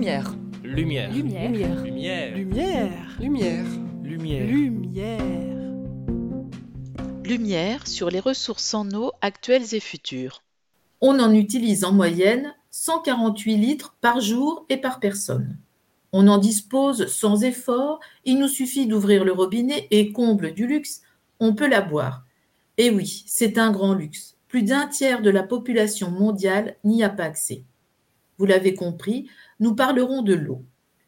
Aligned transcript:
Lumière. 0.00 0.34
Lumière. 0.64 1.12
Lumière. 1.12 1.50
Lumière. 1.50 2.34
Lumière. 2.34 3.18
Lumière. 3.20 3.66
Lumière. 4.02 4.46
Lumière. 4.46 5.20
Lumière 7.22 7.86
sur 7.86 8.08
les 8.08 8.20
ressources 8.20 8.72
en 8.72 8.90
eau 8.92 9.12
actuelles 9.20 9.74
et 9.74 9.80
futures. 9.80 10.42
On 11.02 11.20
en 11.20 11.34
utilise 11.34 11.84
en 11.84 11.92
moyenne 11.92 12.54
148 12.70 13.56
litres 13.58 13.94
par 14.00 14.22
jour 14.22 14.64
et 14.70 14.78
par 14.78 15.00
personne. 15.00 15.58
On 16.12 16.28
en 16.28 16.38
dispose 16.38 17.08
sans 17.08 17.44
effort, 17.44 18.00
il 18.24 18.38
nous 18.38 18.48
suffit 18.48 18.86
d'ouvrir 18.86 19.22
le 19.22 19.32
robinet 19.32 19.86
et 19.90 20.12
comble 20.12 20.54
du 20.54 20.66
luxe, 20.66 21.02
on 21.40 21.54
peut 21.54 21.68
la 21.68 21.82
boire. 21.82 22.24
Et 22.78 22.88
oui, 22.88 23.24
c'est 23.26 23.58
un 23.58 23.70
grand 23.70 23.92
luxe. 23.92 24.38
Plus 24.48 24.62
d'un 24.62 24.86
tiers 24.86 25.20
de 25.20 25.28
la 25.28 25.42
population 25.42 26.10
mondiale 26.10 26.76
n'y 26.84 27.04
a 27.04 27.10
pas 27.10 27.24
accès. 27.24 27.64
Vous 28.38 28.46
l'avez 28.46 28.74
compris, 28.74 29.28
nous 29.60 29.74
parlerons 29.74 30.22
de 30.22 30.34
l'eau. 30.34 30.64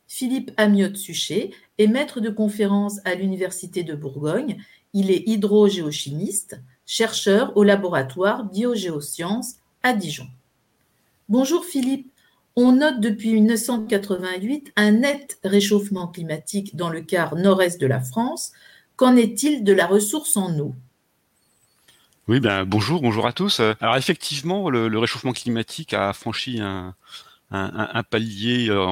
Philippe 0.07 0.51
Amiotte-Suchet 0.59 1.53
est 1.79 1.87
maître 1.87 2.21
de 2.21 2.29
conférence 2.29 2.99
à 3.07 3.15
l'Université 3.15 3.83
de 3.83 3.95
Bourgogne. 3.95 4.63
Il 4.93 5.11
est 5.11 5.27
hydrogéochimiste, 5.27 6.61
chercheur 6.85 7.57
au 7.57 7.65
laboratoire 7.65 8.45
Biogéosciences 8.45 9.55
à 9.83 9.95
Dijon. 9.95 10.27
Bonjour 11.31 11.65
Philippe. 11.65 12.13
On 12.55 12.73
note 12.73 13.01
depuis 13.01 13.33
1988 13.33 14.73
un 14.77 14.91
net 14.93 15.39
réchauffement 15.43 16.09
climatique 16.09 16.77
dans 16.77 16.91
le 16.91 17.01
quart 17.01 17.37
nord-est 17.37 17.81
de 17.81 17.87
la 17.87 18.01
France. 18.01 18.53
Qu'en 18.97 19.17
est-il 19.17 19.65
de 19.65 19.73
la 19.73 19.87
ressource 19.87 20.37
en 20.37 20.59
eau? 20.59 20.75
Oui, 22.29 22.39
ben 22.39 22.67
bonjour, 22.67 23.01
bonjour 23.01 23.27
à 23.27 23.33
tous. 23.33 23.61
Alors 23.81 23.97
effectivement, 23.97 24.69
le 24.69 24.99
réchauffement 24.99 25.33
climatique 25.33 25.95
a 25.95 26.13
franchi 26.13 26.61
un, 26.61 26.95
un, 27.53 27.91
un 27.93 28.03
palier 28.03 28.69
euh, 28.71 28.87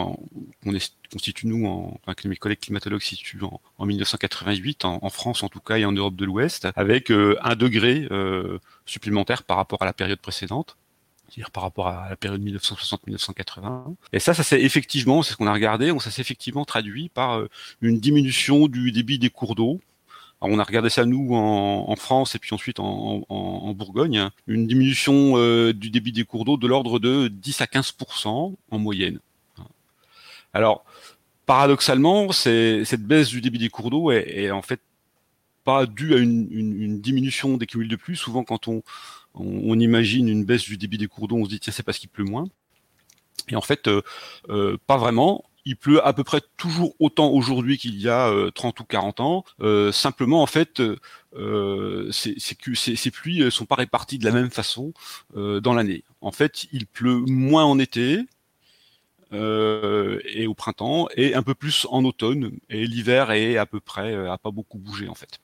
qu'on 0.62 0.72
constitue 1.11 1.47
nous, 1.47 1.66
en, 1.66 1.98
enfin, 2.03 2.14
que 2.14 2.28
mes 2.28 2.36
collègues 2.36 2.61
climatologues 2.61 3.03
situent 3.03 3.42
en, 3.42 3.61
en 3.78 3.86
1988, 3.86 4.84
en, 4.84 4.98
en, 5.03 5.11
France 5.11 5.42
en 5.42 5.48
tout 5.48 5.61
cas 5.61 5.78
et 5.78 5.84
en 5.84 5.92
Europe 5.92 6.16
de 6.16 6.25
l'Ouest, 6.25 6.69
avec 6.77 7.11
euh, 7.11 7.36
un 7.42 7.56
degré 7.56 8.06
euh, 8.11 8.58
supplémentaire 8.86 9.42
par 9.42 9.56
rapport 9.56 9.83
à 9.83 9.86
la 9.86 9.92
période 9.92 10.20
précédente 10.20 10.77
c'est-à-dire 11.28 11.53
par 11.53 11.62
rapport 11.62 11.86
à 11.86 12.08
la 12.11 12.16
période 12.16 12.42
1960-1980. 12.42 13.94
Et 14.12 14.19
ça, 14.19 14.34
ça 14.34 14.42
s'est 14.42 14.61
effectivement, 14.62 15.22
c'est 15.22 15.31
ce 15.31 15.36
qu'on 15.36 15.47
a 15.47 15.53
regardé, 15.53 15.92
ça 16.00 16.11
s'est 16.11 16.20
effectivement 16.20 16.64
traduit 16.64 17.08
par 17.08 17.41
une 17.81 18.00
diminution 18.00 18.66
du 18.66 18.91
débit 18.91 19.20
des 19.20 19.31
cours 19.31 19.55
d'eau. 19.55 19.81
On 20.42 20.58
a 20.58 20.64
regardé 20.64 20.88
ça 20.88 21.05
nous 21.05 21.34
en, 21.34 21.94
France 21.96 22.34
et 22.34 22.38
puis 22.38 22.55
ensuite 22.55 22.80
en, 22.80 23.74
Bourgogne, 23.74 24.30
une 24.47 24.66
diminution 24.66 25.36
euh, 25.36 25.72
du 25.72 25.91
débit 25.91 26.12
des 26.12 26.24
cours 26.24 26.44
d'eau 26.44 26.56
de 26.56 26.66
l'ordre 26.66 26.98
de 26.98 27.28
10 27.28 27.60
à 27.60 27.66
15% 27.66 28.55
en 28.70 28.78
moyenne. 28.78 29.20
Alors 30.55 30.84
paradoxalement, 31.44 32.32
cette 32.32 33.02
baisse 33.02 33.28
du 33.28 33.41
débit 33.41 33.58
des 33.58 33.69
cours 33.69 33.91
d'eau 33.91 34.12
est, 34.12 34.50
en 34.50 34.62
fait 34.62 34.80
pas 35.64 35.84
due 35.84 36.14
à 36.14 36.19
une, 36.19 37.00
diminution 37.00 37.56
des 37.56 37.66
cumuls 37.66 37.88
de 37.88 37.97
pluie. 37.97 38.16
Souvent, 38.16 38.44
quand 38.44 38.69
on, 38.69 38.82
imagine 39.78 40.28
une 40.28 40.44
baisse 40.44 40.62
du 40.62 40.77
débit 40.77 40.97
des 40.97 41.06
cours 41.06 41.28
d'eau, 41.28 41.36
on 41.36 41.44
se 41.44 41.50
dit 41.50 41.60
tiens 41.60 41.72
c'est 41.72 41.82
parce 41.82 41.98
qu'il 41.98 42.08
pleut 42.08 42.25
moins. 42.25 42.48
Et 43.48 43.56
en 43.56 43.60
fait, 43.60 43.88
euh, 43.88 44.00
euh, 44.48 44.77
pas 44.86 44.97
vraiment. 44.97 45.44
Il 45.64 45.77
pleut 45.77 46.05
à 46.06 46.12
peu 46.12 46.25
près 46.25 46.41
toujours 46.56 46.94
autant 46.98 47.28
aujourd'hui 47.30 47.78
qu'il 47.78 48.00
y 48.00 48.08
a 48.08 48.28
euh, 48.28 48.50
30 48.50 48.80
ou 48.80 48.84
40 48.84 49.20
ans. 49.20 49.44
Euh, 49.61 49.92
simplement, 49.92 50.42
en 50.42 50.47
fait, 50.47 50.80
euh, 51.34 52.11
c'est 52.12 52.55
que 52.56 52.75
ces, 52.75 52.97
ces, 52.97 53.11
pluies 53.11 53.50
sont 53.50 53.66
pas 53.66 53.77
réparties 53.77 54.19
de 54.19 54.25
la 54.25 54.33
même 54.33 54.50
façon 54.50 54.92
dans 55.34 55.75
l'année. 55.75 56.05
En 56.20 56.33
fait, 56.33 56.66
il 56.72 56.86
pleut 56.86 57.20
moins 57.27 57.64
en 57.64 57.78
été, 57.78 58.20
et 59.33 60.47
au 60.48 60.54
printemps 60.54 61.09
et 61.16 61.34
un 61.37 61.43
peu 61.44 61.54
plus 61.54 61.87
en 61.88 62.04
automne 62.04 62.59
et 62.69 62.84
l'hiver 62.84 63.31
est 63.31 63.59
à 63.59 63.65
peu 63.65 63.78
près 63.78 64.12
a 64.12 64.37
pas 64.38 64.50
beaucoup 64.50 64.78
bougé 64.78 65.06
en 65.06 65.15
fait 65.15 65.38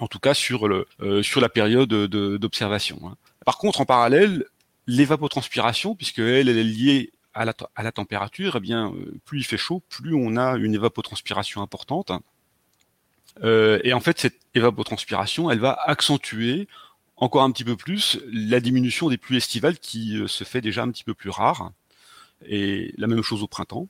en 0.00 0.08
tout 0.08 0.18
cas 0.18 0.34
sur, 0.34 0.66
le, 0.66 0.86
euh, 1.00 1.22
sur 1.22 1.40
la 1.40 1.48
période 1.48 1.88
d'observation. 1.88 2.98
Hein. 3.04 3.16
Par 3.44 3.58
contre, 3.58 3.80
en 3.80 3.84
parallèle, 3.84 4.46
l'évapotranspiration, 4.86 5.94
puisque 5.94 6.18
elle, 6.18 6.48
elle 6.48 6.58
est 6.58 6.64
liée 6.64 7.12
à 7.34 7.44
la, 7.44 7.54
à 7.74 7.82
la 7.82 7.92
température, 7.92 8.56
eh 8.56 8.60
bien, 8.60 8.92
euh, 8.92 9.18
plus 9.24 9.40
il 9.40 9.44
fait 9.44 9.58
chaud, 9.58 9.82
plus 9.88 10.14
on 10.14 10.36
a 10.36 10.56
une 10.56 10.74
évapotranspiration 10.74 11.62
importante. 11.62 12.12
Euh, 13.44 13.80
et 13.84 13.92
en 13.92 14.00
fait, 14.00 14.18
cette 14.18 14.38
évapotranspiration, 14.54 15.50
elle 15.50 15.60
va 15.60 15.72
accentuer 15.72 16.68
encore 17.16 17.42
un 17.42 17.50
petit 17.52 17.64
peu 17.64 17.76
plus 17.76 18.18
la 18.32 18.60
diminution 18.60 19.08
des 19.08 19.18
pluies 19.18 19.36
estivales 19.36 19.78
qui 19.78 20.16
euh, 20.16 20.26
se 20.26 20.44
fait 20.44 20.60
déjà 20.60 20.82
un 20.82 20.90
petit 20.90 21.04
peu 21.04 21.14
plus 21.14 21.30
rare. 21.30 21.72
Et 22.46 22.94
la 22.96 23.06
même 23.06 23.22
chose 23.22 23.42
au 23.42 23.46
printemps. 23.46 23.86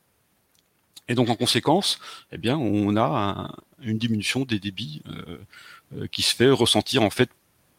Et 1.08 1.14
donc 1.14 1.28
en 1.28 1.36
conséquence, 1.36 1.98
eh 2.32 2.38
bien, 2.38 2.56
on 2.56 2.96
a 2.96 3.02
un, 3.02 3.52
une 3.82 3.98
diminution 3.98 4.44
des 4.44 4.58
débits 4.58 5.02
euh, 5.08 5.38
euh, 5.96 6.06
qui 6.06 6.22
se 6.22 6.34
fait 6.34 6.50
ressentir 6.50 7.02
en 7.02 7.10
fait 7.10 7.30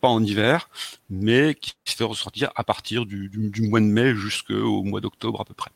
pas 0.01 0.09
en 0.09 0.23
hiver, 0.23 0.69
mais 1.09 1.55
qui 1.55 1.73
se 1.85 1.95
fait 1.95 2.03
ressentir 2.03 2.51
à 2.55 2.63
partir 2.63 3.05
du, 3.05 3.29
du, 3.29 3.49
du 3.49 3.61
mois 3.69 3.79
de 3.79 3.85
mai 3.85 4.13
jusqu'au 4.15 4.83
mois 4.83 4.99
d'octobre 4.99 5.39
à 5.39 5.45
peu 5.45 5.53
près. 5.53 5.71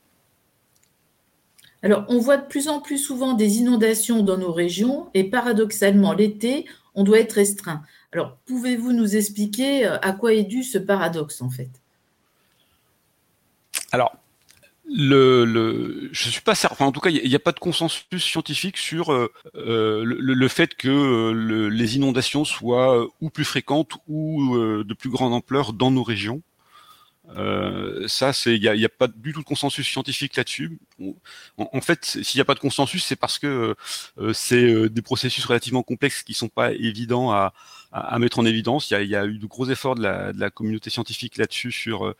Alors, 1.83 2.03
on 2.09 2.17
voit 2.17 2.37
de 2.37 2.47
plus 2.47 2.67
en 2.67 2.81
plus 2.81 2.97
souvent 2.97 3.33
des 3.33 3.57
inondations 3.57 4.23
dans 4.23 4.37
nos 4.37 4.51
régions 4.51 5.11
et 5.13 5.23
paradoxalement, 5.23 6.13
l'été, 6.13 6.65
on 6.95 7.03
doit 7.03 7.19
être 7.19 7.33
restreint. 7.33 7.83
Alors, 8.11 8.37
pouvez-vous 8.45 8.91
nous 8.91 9.15
expliquer 9.15 9.85
euh, 9.85 9.99
à 10.01 10.13
quoi 10.13 10.33
est 10.33 10.45
dû 10.45 10.63
ce 10.63 10.79
paradoxe 10.79 11.41
en 11.41 11.49
fait? 11.49 11.69
Alors, 13.91 14.17
le, 14.87 15.45
le, 15.45 16.09
je 16.11 16.29
suis 16.29 16.41
pas 16.41 16.55
certain. 16.55 16.85
en 16.85 16.91
tout 16.91 16.99
cas, 16.99 17.09
il 17.09 17.27
n'y 17.27 17.35
a, 17.35 17.39
pas 17.39 17.51
de 17.51 17.59
consensus 17.59 18.05
scientifique 18.23 18.77
sur 18.77 19.11
euh, 19.11 19.31
le, 19.55 20.03
le, 20.03 20.47
fait 20.47 20.75
que 20.75 20.87
euh, 20.87 21.31
le, 21.33 21.69
les 21.69 21.95
inondations 21.95 22.45
soient 22.45 23.01
euh, 23.01 23.07
ou 23.21 23.29
plus 23.29 23.45
fréquentes 23.45 23.93
ou 24.07 24.55
euh, 24.55 24.83
de 24.83 24.93
plus 24.93 25.09
grande 25.09 25.33
ampleur 25.33 25.73
dans 25.73 25.91
nos 25.91 26.03
régions. 26.03 26.41
Euh, 27.35 28.07
ça, 28.07 28.33
c'est 28.33 28.55
il 28.55 28.61
n'y 28.61 28.67
a, 28.67 28.85
a, 28.85 28.89
pas 28.89 29.07
du 29.07 29.33
tout 29.33 29.39
de 29.39 29.45
consensus 29.45 29.87
scientifique 29.87 30.35
là-dessus. 30.35 30.77
En, 31.57 31.81
fait, 31.81 32.05
s'il 32.05 32.37
n'y 32.37 32.41
a 32.41 32.45
pas 32.45 32.53
de 32.53 32.59
consensus, 32.59 33.03
c'est 33.03 33.15
parce 33.15 33.39
que 33.39 33.75
euh, 34.19 34.33
c'est 34.33 34.89
des 34.89 35.01
processus 35.01 35.43
relativement 35.45 35.81
complexes 35.81 36.21
qui 36.21 36.35
sont 36.35 36.49
pas 36.49 36.71
évidents 36.73 37.31
à, 37.31 37.53
à, 37.91 38.13
à 38.13 38.19
mettre 38.19 38.37
en 38.37 38.45
évidence. 38.45 38.91
Il 38.91 38.93
y 38.93 38.97
a, 38.97 39.01
y 39.03 39.15
a, 39.15 39.25
eu 39.25 39.39
de 39.39 39.45
gros 39.47 39.67
efforts 39.69 39.95
de 39.95 40.03
la, 40.03 40.33
de 40.33 40.39
la 40.39 40.51
communauté 40.51 40.91
scientifique 40.91 41.37
là-dessus 41.37 41.71
sur 41.71 42.13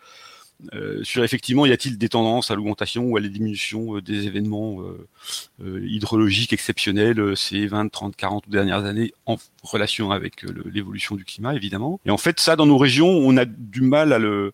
euh, 0.73 1.03
sur 1.03 1.23
effectivement, 1.23 1.65
y 1.65 1.71
a-t-il 1.71 1.97
des 1.97 2.09
tendances 2.09 2.49
à 2.49 2.55
l'augmentation 2.55 3.03
ou 3.03 3.17
à 3.17 3.19
la 3.19 3.27
diminution 3.27 3.97
euh, 3.97 4.01
des 4.01 4.25
événements 4.25 4.77
euh, 5.61 5.85
hydrologiques 5.85 6.53
exceptionnels 6.53 7.35
ces 7.35 7.67
20, 7.67 7.89
30, 7.89 8.15
40 8.15 8.49
dernières 8.49 8.85
années 8.85 9.13
en 9.25 9.37
relation 9.63 10.11
avec 10.11 10.43
l'évolution 10.43 11.15
du 11.15 11.25
climat, 11.25 11.55
évidemment. 11.55 11.99
Et 12.05 12.11
en 12.11 12.17
fait, 12.17 12.39
ça, 12.39 12.55
dans 12.55 12.65
nos 12.65 12.77
régions, 12.77 13.09
on 13.09 13.35
a 13.37 13.45
du 13.45 13.81
mal 13.81 14.13
à 14.13 14.19
le 14.19 14.53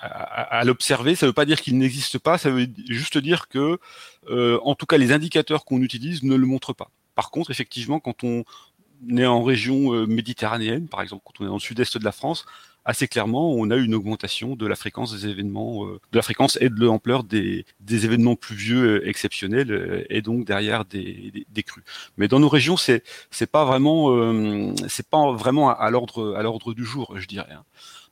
à, 0.00 0.58
à 0.58 0.64
l'observer. 0.64 1.14
Ça 1.14 1.26
ne 1.26 1.30
veut 1.30 1.34
pas 1.34 1.46
dire 1.46 1.60
qu'il 1.60 1.78
n'existe 1.78 2.18
pas, 2.18 2.36
ça 2.36 2.50
veut 2.50 2.66
juste 2.88 3.16
dire 3.16 3.48
que, 3.48 3.78
en 4.30 4.74
tout 4.74 4.86
cas, 4.86 4.98
les 4.98 5.12
indicateurs 5.12 5.64
qu'on 5.64 5.80
utilise 5.80 6.22
ne 6.24 6.34
le 6.34 6.46
montrent 6.46 6.74
pas. 6.74 6.90
Par 7.14 7.30
contre, 7.30 7.50
effectivement, 7.50 8.00
quand 8.00 8.24
on 8.24 8.44
est 9.16 9.24
en 9.24 9.42
région 9.42 10.06
méditerranéenne, 10.06 10.88
par 10.88 11.00
exemple, 11.00 11.22
quand 11.24 11.40
on 11.40 11.44
est 11.44 11.48
dans 11.48 11.54
le 11.54 11.60
sud-est 11.60 11.96
de 11.96 12.04
la 12.04 12.12
France, 12.12 12.44
assez 12.84 13.08
clairement, 13.08 13.52
on 13.52 13.70
a 13.70 13.76
une 13.76 13.94
augmentation 13.94 14.56
de 14.56 14.66
la 14.66 14.76
fréquence 14.76 15.12
des 15.12 15.28
événements, 15.28 15.86
euh, 15.86 16.00
de 16.12 16.18
la 16.18 16.22
fréquence 16.22 16.58
et 16.60 16.68
de 16.68 16.84
l'ampleur 16.84 17.24
des, 17.24 17.64
des, 17.80 18.04
événements 18.04 18.36
pluvieux 18.36 19.00
euh, 19.00 19.08
exceptionnels 19.08 19.72
euh, 19.72 20.04
et 20.10 20.22
donc 20.22 20.46
derrière 20.46 20.84
des, 20.84 21.30
des, 21.32 21.46
des 21.48 21.62
crues. 21.62 21.84
Mais 22.16 22.28
dans 22.28 22.40
nos 22.40 22.48
régions, 22.48 22.76
c'est 22.76 23.02
c'est 23.30 23.50
pas 23.50 23.64
vraiment 23.64 24.14
euh, 24.14 24.72
c'est 24.88 25.08
pas 25.08 25.32
vraiment 25.32 25.70
à, 25.70 25.90
l'ordre 25.90 26.34
à 26.36 26.42
l'ordre 26.42 26.74
du 26.74 26.84
jour, 26.84 27.14
je 27.16 27.26
dirais. 27.26 27.52
Hein. 27.52 27.64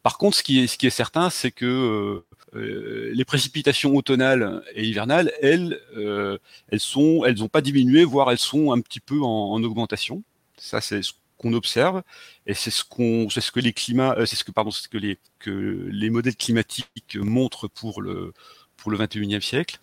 Par 0.03 0.19
contre, 0.19 0.37
ce 0.37 0.43
qui 0.43 0.61
est 0.61 0.67
ce 0.67 0.79
qui 0.79 0.87
est 0.87 0.91
certain, 0.91 1.31
c'est 1.31 1.51
que 1.53 2.23
euh, 2.55 3.11
les 3.15 3.25
précipitations 3.25 3.95
automnales 3.97 4.63
et 4.75 4.85
hivernales, 4.85 5.33
elles, 5.41 5.81
euh, 5.97 6.37
elles 6.69 6.81
sont, 6.81 7.25
elles 7.25 7.39
n'ont 7.39 7.49
pas 7.49 7.63
diminué, 7.63 8.05
voire 8.05 8.31
elles 8.31 8.39
sont 8.39 8.73
un 8.73 8.81
petit 8.81 9.01
peu 9.01 9.23
en, 9.23 9.53
en 9.53 9.63
augmentation. 9.63 10.23
Ça, 10.59 10.81
c'est 10.81 11.03
ce 11.03 11.13
qu'on 11.43 11.53
observe 11.53 12.03
et 12.47 12.55
c'est 12.55 12.71
ce 12.71 12.85
qu'on 12.85 13.29
c'est 13.29 13.41
ce 13.41 13.53
que 13.53 13.61
les 13.61 13.73
climats 13.73 14.15
euh, 14.19 14.27
c'est 14.27 14.37
ce 14.37 14.45
que 14.45 14.53
pardon 14.53 14.71
ce 14.71 14.89
que 14.89 14.99
les 14.99 15.19
que 15.39 15.89
les 15.91 16.11
modèles 16.11 16.37
climatiques 16.37 17.17
montrent 17.17 17.69
pour 17.69 18.01
le 18.01 18.33
pour 18.77 18.91
le 18.91 18.99
21e 18.99 19.41
siècle. 19.41 19.79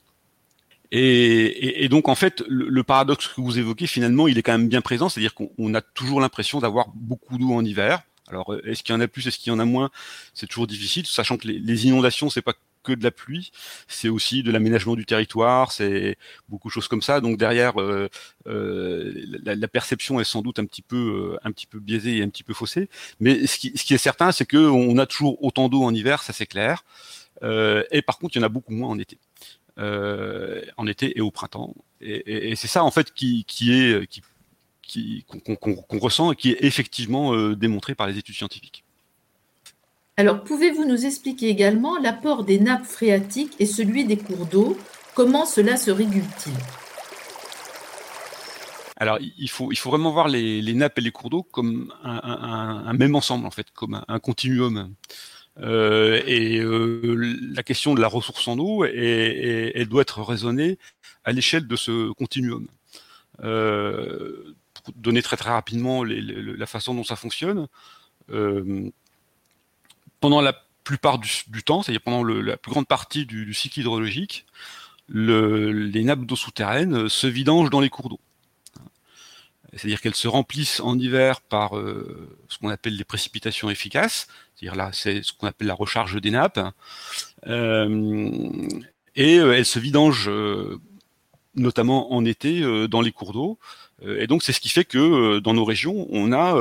Et, 0.92 1.84
et, 1.86 1.88
donc 1.88 2.10
en 2.10 2.16
fait 2.16 2.44
le, 2.48 2.82
paradoxe 2.84 3.28
que 3.28 3.42
vous 3.42 3.60
évoquez 3.60 3.86
finalement 3.86 4.28
il 4.28 4.40
est 4.40 4.42
quand 4.42 4.58
même 4.58 4.68
bien 4.68 4.82
présent 4.82 5.08
c'est-à-dire 5.08 5.36
qu'on 5.36 5.74
a 5.76 5.82
toujours 5.82 6.20
l'impression 6.20 6.60
d'avoir 6.60 6.88
beaucoup 6.96 7.38
d'eau 7.38 7.54
en 7.54 7.64
hiver. 7.64 8.02
Alors 8.28 8.56
est-ce 8.66 8.82
qu'il 8.82 8.94
y 8.94 8.98
en 8.98 9.02
a 9.02 9.08
plus 9.08 9.28
est-ce 9.28 9.38
qu'il 9.38 9.54
y 9.54 9.56
en 9.56 9.60
a 9.60 9.66
moins? 9.66 9.92
C'est 10.34 10.48
toujours 10.48 10.66
difficile 10.66 11.06
sachant 11.06 11.38
que 11.38 11.48
les, 11.48 11.60
les 11.60 11.86
inondations 11.86 12.32
c'est 12.32 12.42
pas 12.42 12.56
que 12.84 12.94
de 12.94 13.04
la 13.04 13.12
pluie, 13.12 13.52
c'est 13.88 14.10
aussi 14.10 14.44
de 14.44 14.52
l'aménagement 14.52 14.96
du 14.96 15.06
territoire, 15.06 15.72
c'est 15.72 16.18
beaucoup 16.48 16.70
de 16.70 16.74
choses 16.74 16.88
comme 16.88 17.02
ça. 17.02 17.22
Donc 17.22 17.38
derrière, 17.38 17.80
euh, 17.82 18.10
euh, 18.48 19.14
la, 19.44 19.68
perception 19.68 20.20
est 20.20 20.24
sans 20.24 20.42
doute 20.42 20.60
un 20.60 20.66
petit 20.66 20.82
peu, 20.82 21.36
euh, 21.36 21.48
un 21.48 21.52
petit 21.52 21.68
peu 21.68 21.80
biaisée 21.80 22.18
et 22.18 22.24
un 22.24 22.30
petit 22.30 22.44
peu 22.44 22.54
faussée. 22.54 22.90
Mais 23.20 23.46
ce 23.48 23.58
qui, 23.58 23.94
est 23.94 23.98
certain, 23.98 24.32
c'est 24.32 24.46
que 24.46 24.58
on 24.58 24.98
a 24.98 25.06
toujours 25.06 25.44
autant 25.44 25.70
d'eau 25.70 25.84
en 25.84 25.94
hiver, 25.94 26.24
ça 26.24 26.34
c'est 26.34 26.48
clair. 26.48 26.84
Et 27.42 28.02
par 28.02 28.18
contre, 28.20 28.36
il 28.36 28.40
y 28.40 28.42
en 28.42 28.46
a 28.46 28.50
beaucoup 28.50 28.74
moins 28.74 28.90
en 28.90 29.00
été. 29.00 29.18
en 29.78 30.88
été 30.88 31.18
et 31.18 31.22
au 31.22 31.32
printemps. 31.32 31.76
Et, 32.02 32.56
c'est 32.56 32.68
ça 32.68 32.84
en 32.84 32.92
fait 32.92 33.14
qui, 33.14 33.46
est 33.72 34.08
qui, 34.82 35.26
qu'on 35.26 36.00
ressent 36.00 36.32
et 36.32 36.36
qui 36.36 36.52
est 36.52 36.64
effectivement 36.64 37.52
démontré 37.54 37.96
par 37.96 38.08
les 38.08 38.18
études 38.18 38.36
scientifiques. 38.36 38.84
Alors, 40.20 40.44
pouvez-vous 40.44 40.84
nous 40.84 41.06
expliquer 41.06 41.48
également 41.48 41.98
l'apport 41.98 42.44
des 42.44 42.60
nappes 42.60 42.84
phréatiques 42.84 43.54
et 43.58 43.66
celui 43.66 44.04
des 44.04 44.18
cours 44.18 44.48
d'eau? 44.48 44.78
Comment 45.14 45.46
cela 45.46 45.78
se 45.78 45.92
régule-t-il? 45.92 46.52
Alors, 48.98 49.18
il 49.22 49.50
faut, 49.50 49.72
il 49.72 49.78
faut 49.78 49.90
vraiment 49.90 50.12
voir 50.12 50.28
les, 50.28 50.74
nappes 50.74 50.98
et 50.98 51.02
les 51.04 51.14
cours 51.14 51.30
d'eau 51.30 51.44
comme 51.44 51.94
un, 52.04 52.92
même 52.92 53.16
ensemble, 53.16 53.46
en 53.46 53.50
fait, 53.50 53.72
comme 53.72 54.04
un, 54.06 54.20
continuum. 54.20 54.94
Euh, 55.62 56.22
et 56.26 56.60
euh, 56.60 57.16
la 57.54 57.64
question 57.64 57.96
de 57.96 58.02
la 58.02 58.10
ressource 58.10 58.46
en 58.50 58.60
eau, 58.60 58.84
elle 58.84 59.88
doit 59.88 60.02
être 60.02 60.22
raisonnée 60.22 60.80
à 61.24 61.32
l'échelle 61.32 61.66
de 61.66 61.78
ce 61.78 62.12
continuum. 62.12 62.68
Euh, 63.46 64.54
pour 64.74 64.94
donner 64.98 65.22
très 65.22 65.38
très 65.38 65.52
rapidement 65.52 66.04
la 66.04 66.66
façon 66.66 66.94
dont 66.94 67.06
ça 67.06 67.16
fonctionne, 67.16 67.70
pendant 70.20 70.42
la 70.42 70.54
plupart 70.84 71.20
du, 71.20 71.64
temps, 71.64 71.84
c'est-à-dire 71.84 72.02
pendant 72.02 72.24
la 72.24 72.58
plus 72.58 72.72
grande 72.72 72.88
partie 72.88 73.26
du, 73.26 73.54
cycle 73.54 73.82
hydrologique, 73.82 74.46
les 75.10 76.04
nappes 76.04 76.26
d'eau 76.26 76.36
souterraines 76.36 77.10
se 77.10 77.28
vidangent 77.28 77.70
dans 77.70 77.80
les 77.80 77.90
cours 77.90 78.10
d'eau. 78.10 78.20
C'est-à-dire 79.74 80.02
qu'elles 80.02 80.16
se 80.16 80.28
remplissent 80.28 80.80
en 80.80 80.98
hiver 80.98 81.42
par 81.42 81.78
euh, 81.78 82.28
ce 82.48 82.58
qu'on 82.58 82.70
appelle 82.70 82.96
les 82.96 83.04
précipitations 83.04 83.70
efficaces, 83.70 84.28
c'est-à-dire 84.56 84.76
là 84.76 84.90
c'est 84.94 85.22
ce 85.22 85.32
qu'on 85.32 85.46
appelle 85.46 85.68
la 85.68 85.76
recharge 85.76 86.20
des 86.20 86.32
nappes, 86.32 86.60
euh, 87.48 88.68
et 89.16 89.38
euh, 89.38 89.56
elles 89.56 89.66
se 89.66 89.78
vidangent 89.78 90.32
notamment 91.56 92.14
en 92.14 92.26
été 92.26 92.62
dans 92.88 93.02
les 93.02 93.12
cours 93.12 93.34
d'eau. 93.34 93.60
Et 94.04 94.28
donc 94.28 94.44
c'est 94.44 94.54
ce 94.54 94.60
qui 94.60 94.70
fait 94.70 94.86
que 94.86 95.40
dans 95.40 95.54
nos 95.54 95.66
régions, 95.66 96.08
on 96.10 96.32
a 96.32 96.56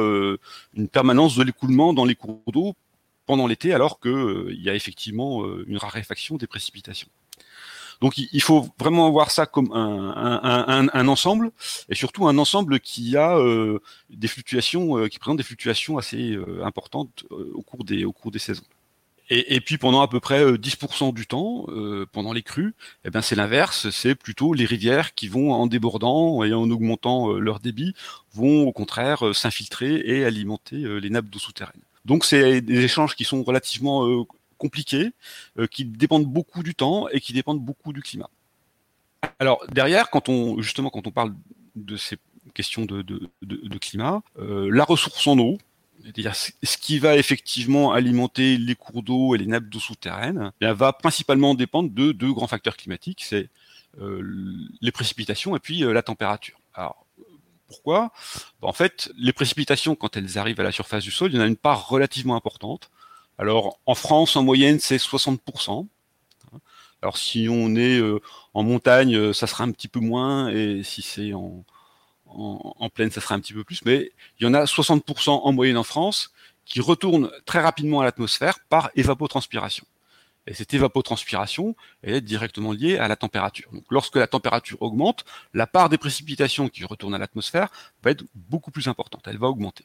une 0.74 0.88
permanence 0.88 1.36
de 1.36 1.44
l'écoulement 1.44 1.92
dans 1.92 2.04
les 2.04 2.16
cours 2.16 2.42
d'eau 2.52 2.74
pendant 3.28 3.46
l'été, 3.46 3.72
alors 3.72 4.00
qu'il 4.00 4.60
y 4.60 4.68
a 4.68 4.74
effectivement 4.74 5.44
une 5.66 5.76
raréfaction 5.76 6.36
des 6.36 6.48
précipitations. 6.48 7.08
Donc 8.00 8.16
il 8.18 8.42
faut 8.42 8.68
vraiment 8.78 9.10
voir 9.10 9.30
ça 9.30 9.46
comme 9.46 9.72
un, 9.72 11.08
ensemble, 11.08 11.50
et 11.88 11.94
surtout 11.94 12.28
un 12.28 12.38
ensemble 12.38 12.80
qui 12.80 13.16
a 13.16 13.36
euh, 13.36 13.80
des 14.10 14.28
fluctuations, 14.28 14.98
euh, 14.98 15.08
qui 15.08 15.18
présente 15.18 15.38
des 15.38 15.42
fluctuations 15.42 15.98
assez 15.98 16.32
euh, 16.32 16.64
importantes 16.64 17.24
au 17.30 17.62
cours 17.62 17.84
des 17.84 18.04
au 18.04 18.12
cours 18.12 18.30
des 18.30 18.38
saisons. 18.38 18.64
Et, 19.30 19.60
puis 19.60 19.76
pendant 19.76 20.00
à 20.00 20.08
peu 20.08 20.20
près 20.20 20.42
10% 20.52 21.12
du 21.12 21.26
temps, 21.26 21.66
pendant 22.12 22.32
les 22.32 22.42
crues, 22.42 22.74
eh 23.04 23.10
ben 23.10 23.20
c'est 23.20 23.36
l'inverse, 23.36 23.90
c'est 23.90 24.14
plutôt 24.14 24.54
les 24.54 24.64
rivières 24.64 25.12
qui 25.14 25.28
vont 25.28 25.52
en 25.52 25.66
débordant 25.66 26.42
et 26.44 26.54
en 26.54 26.70
augmentant 26.70 27.32
leur 27.32 27.60
débit, 27.60 27.94
vont 28.32 28.66
au 28.66 28.72
contraire 28.72 29.34
s'infiltrer 29.34 30.00
et 30.02 30.24
alimenter 30.24 30.78
les 30.78 31.10
nappes 31.10 31.28
d'eau 31.28 31.38
souterraines. 31.38 31.82
Donc 32.08 32.24
c'est 32.24 32.62
des 32.62 32.80
échanges 32.80 33.14
qui 33.14 33.24
sont 33.24 33.42
relativement 33.44 34.24
compliqués, 34.58 35.12
euh, 35.58 35.66
qui 35.66 35.84
dépendent 35.84 36.26
beaucoup 36.26 36.62
du 36.62 36.74
temps 36.74 37.08
et 37.08 37.20
qui 37.20 37.32
dépendent 37.32 37.64
beaucoup 37.64 37.92
du 37.92 38.02
climat. 38.02 38.28
Alors 39.38 39.64
derrière, 39.70 40.10
quand 40.10 40.28
on 40.28 40.60
justement 40.60 40.90
quand 40.90 41.06
on 41.06 41.10
parle 41.10 41.34
de 41.76 41.96
ces 41.96 42.16
questions 42.54 42.86
de, 42.86 43.04
climat, 43.78 44.22
euh, 44.38 44.68
la 44.72 44.84
ressource 44.84 45.26
en 45.26 45.38
eau, 45.38 45.58
c'est-à-dire 46.02 46.34
ce 46.34 46.76
qui 46.78 46.98
va 46.98 47.16
effectivement 47.16 47.92
alimenter 47.92 48.56
les 48.56 48.74
cours 48.74 49.02
d'eau 49.02 49.34
et 49.34 49.38
les 49.38 49.46
nappes 49.46 49.68
d'eau 49.68 49.80
souterraines, 49.80 50.52
eh 50.60 50.72
va 50.72 50.92
principalement 50.92 51.54
dépendre 51.54 51.90
de 51.90 52.12
deux 52.12 52.32
grands 52.32 52.46
facteurs 52.46 52.76
climatiques, 52.76 53.22
c'est 53.22 53.48
euh, 54.00 54.22
les 54.80 54.92
précipitations 54.92 55.56
et 55.56 55.60
puis 55.60 55.80
la 55.80 56.02
température. 56.02 56.58
Alors 56.74 57.04
pourquoi? 57.68 58.10
Ben, 58.60 58.68
En 58.68 58.72
fait, 58.72 59.12
les 59.16 59.32
précipitations, 59.32 59.94
quand 59.94 60.16
elles 60.16 60.38
arrivent 60.38 60.60
à 60.60 60.64
la 60.64 60.72
surface 60.72 61.04
du 61.04 61.10
sol, 61.10 61.30
il 61.30 61.36
y 61.36 61.38
en 61.38 61.42
a 61.42 61.46
une 61.46 61.56
part 61.56 61.88
relativement 61.88 62.36
importante. 62.36 62.90
Alors 63.38 63.78
en 63.86 63.94
France, 63.94 64.36
en 64.36 64.42
moyenne, 64.42 64.80
c'est 64.80 64.96
60%. 64.96 65.86
Alors 67.00 67.16
si 67.16 67.48
on 67.48 67.76
est 67.76 67.98
euh, 68.00 68.20
en 68.54 68.64
montagne, 68.64 69.14
euh, 69.14 69.32
ça 69.32 69.46
sera 69.46 69.62
un 69.62 69.70
petit 69.70 69.86
peu 69.86 70.00
moins, 70.00 70.48
et 70.48 70.82
si 70.82 71.02
c'est 71.02 71.32
en, 71.32 71.64
en, 72.26 72.88
plaine, 72.88 73.10
ça 73.10 73.20
sera 73.20 73.36
un 73.36 73.40
petit 73.40 73.52
peu 73.52 73.62
plus. 73.62 73.84
Mais 73.84 74.10
il 74.40 74.44
y 74.44 74.46
en 74.46 74.54
a 74.54 74.64
60% 74.64 75.30
en 75.30 75.52
moyenne 75.52 75.76
en 75.76 75.84
France 75.84 76.32
qui 76.64 76.80
retournent 76.80 77.30
très 77.46 77.60
rapidement 77.60 78.00
à 78.00 78.04
l'atmosphère 78.04 78.58
par 78.68 78.90
évapotranspiration. 78.96 79.86
Et 80.48 80.54
cette 80.54 80.72
évapotranspiration 80.72 81.76
est 82.02 82.22
directement 82.22 82.72
liée 82.72 82.96
à 82.96 83.06
la 83.06 83.16
température. 83.16 83.70
Lorsque 83.90 84.16
la 84.16 84.26
température 84.26 84.80
augmente, 84.80 85.26
la 85.52 85.66
part 85.66 85.90
des 85.90 85.98
précipitations 85.98 86.70
qui 86.70 86.84
retournent 86.84 87.14
à 87.14 87.18
l'atmosphère 87.18 87.68
va 88.02 88.10
être 88.12 88.24
beaucoup 88.34 88.70
plus 88.70 88.88
importante, 88.88 89.24
elle 89.26 89.36
va 89.36 89.48
augmenter. 89.48 89.84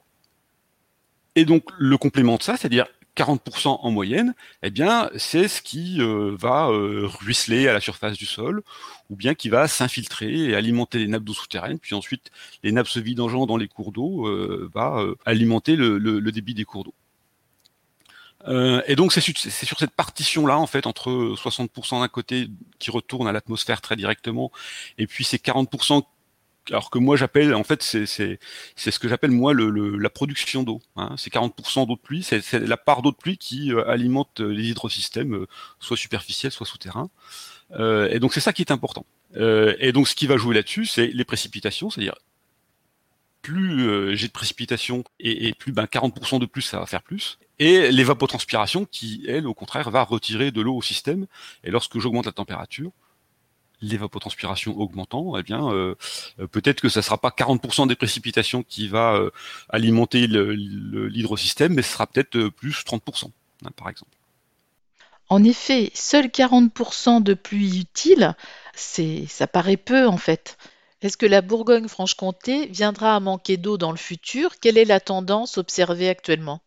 Et 1.35 1.43
donc 1.43 1.65
le 1.77 1.97
complément 1.97 2.37
de 2.37 2.43
ça, 2.43 2.55
c'est-à-dire 2.55 2.87
40% 3.17 3.79
en 3.81 3.91
moyenne, 3.91 4.33
eh 4.63 4.69
bien, 4.69 5.09
c'est 5.17 5.49
ce 5.49 5.61
qui 5.61 5.97
euh, 5.99 6.35
va 6.39 6.69
euh, 6.69 7.07
ruisseler 7.07 7.67
à 7.67 7.73
la 7.73 7.81
surface 7.81 8.17
du 8.17 8.25
sol, 8.25 8.63
ou 9.09 9.17
bien 9.17 9.35
qui 9.35 9.49
va 9.49 9.67
s'infiltrer 9.67 10.33
et 10.33 10.55
alimenter 10.55 10.97
les 10.97 11.07
nappes 11.07 11.23
d'eau 11.23 11.33
souterraines, 11.33 11.77
puis 11.77 11.93
ensuite 11.93 12.31
les 12.63 12.71
nappes 12.71 12.87
se 12.87 12.99
vidangeant 12.99 13.45
dans 13.45 13.57
les 13.57 13.67
cours 13.67 13.91
d'eau 13.91 14.27
euh, 14.27 14.69
va 14.73 15.05
alimenter 15.25 15.75
le, 15.75 16.21
débit 16.31 16.53
des 16.53 16.63
cours 16.63 16.85
d'eau. 16.85 16.93
Et 18.47 18.95
donc 18.95 19.13
c'est 19.13 19.21
sur, 19.21 19.37
sur, 19.37 19.79
cette 19.79 19.91
partition-là, 19.91 20.57
en 20.57 20.67
fait, 20.67 20.85
entre 20.85 21.09
60% 21.09 22.01
d'un 22.01 22.07
côté 22.07 22.49
qui 22.79 22.91
retourne 22.91 23.27
à 23.27 23.31
l'atmosphère 23.31 23.79
très 23.79 23.95
directement, 23.95 24.51
et 24.97 25.07
puis 25.07 25.23
ces 25.23 25.37
40% 25.37 26.03
alors 26.69 26.89
que 26.89 26.97
moi 26.97 27.17
j'appelle, 27.17 27.53
en 27.55 27.63
fait, 27.63 27.83
c'est 27.83 28.05
c'est 28.05 28.39
ce 28.75 28.99
que 28.99 29.07
j'appelle 29.07 29.31
moi 29.31 29.53
le, 29.53 29.97
la 29.97 30.09
production 30.09 30.63
d'eau. 30.63 30.81
Hein. 30.95 31.13
C'est 31.17 31.33
40% 31.33 31.87
d'eau 31.87 31.95
de 31.95 31.99
pluie, 31.99 32.23
c'est 32.23 32.53
la 32.53 32.77
part 32.77 33.01
d'eau 33.01 33.11
de 33.11 33.15
pluie 33.15 33.37
qui 33.37 33.73
euh, 33.73 33.87
alimente 33.89 34.39
les 34.39 34.69
hydrosystèmes, 34.69 35.35
euh, 35.35 35.47
soit 35.79 35.97
superficiels, 35.97 36.51
soit 36.51 36.65
souterrains. 36.65 37.09
Euh, 37.71 38.09
et 38.09 38.19
donc 38.19 38.33
c'est 38.33 38.39
ça 38.39 38.53
qui 38.53 38.61
est 38.61 38.71
important. 38.71 39.05
Euh, 39.35 39.75
et 39.79 39.91
donc 39.91 40.07
ce 40.07 40.15
qui 40.15 40.27
va 40.27 40.37
jouer 40.37 40.55
là-dessus, 40.55 40.85
c'est 40.85 41.07
les 41.07 41.25
précipitations, 41.25 41.89
c'est-à-dire 41.89 42.15
plus 43.41 44.15
j'ai 44.15 44.27
de 44.27 44.31
précipitations 44.31 45.03
et, 45.19 45.49
et 45.49 45.53
plus 45.53 45.73
ben 45.73 45.83
40% 45.83 46.39
de 46.39 46.45
plus, 46.45 46.61
ça 46.61 46.79
va 46.79 46.85
faire 46.85 47.03
plus. 47.03 47.39
Et 47.59 47.91
l'évapotranspiration 47.91 48.85
qui, 48.85 49.23
elle, 49.27 49.47
au 49.47 49.53
contraire, 49.53 49.89
va 49.91 50.03
retirer 50.03 50.51
de 50.51 50.61
l'eau 50.61 50.75
au 50.75 50.81
système. 50.81 51.27
Et 51.63 51.71
lorsque 51.71 51.99
j'augmente 51.99 52.25
la 52.25 52.31
température, 52.31 52.91
l'évapotranspiration 53.83 54.79
augmentant, 54.79 55.37
eh 55.37 55.43
bien, 55.43 55.69
euh, 55.69 55.95
euh, 56.39 56.47
peut-être 56.47 56.81
que 56.81 56.89
ça 56.89 57.01
sera 57.01 57.17
pas 57.17 57.29
40% 57.29 57.87
des 57.87 57.95
précipitations 57.95 58.63
qui 58.63 58.87
va 58.87 59.15
euh, 59.15 59.29
alimenter 59.69 60.27
l'hydrosystème, 60.27 61.73
mais 61.73 61.81
ce 61.81 61.93
sera 61.93 62.07
peut-être 62.07 62.47
plus 62.49 62.83
30%, 62.83 63.25
hein, 63.65 63.69
par 63.75 63.89
exemple. 63.89 64.11
En 65.29 65.43
effet, 65.43 65.91
seuls 65.93 66.27
40% 66.27 67.23
de 67.23 67.33
pluie 67.33 67.79
utile, 67.79 68.35
ça 68.75 69.47
paraît 69.47 69.77
peu 69.77 70.07
en 70.07 70.17
fait. 70.17 70.57
Est-ce 71.01 71.17
que 71.17 71.25
la 71.25 71.41
Bourgogne-Franche-Comté 71.41 72.67
viendra 72.67 73.15
à 73.15 73.19
manquer 73.19 73.57
d'eau 73.57 73.77
dans 73.77 73.91
le 73.91 73.97
futur? 73.97 74.59
Quelle 74.59 74.77
est 74.77 74.85
la 74.85 74.99
tendance 74.99 75.57
observée 75.57 76.09
actuellement? 76.09 76.61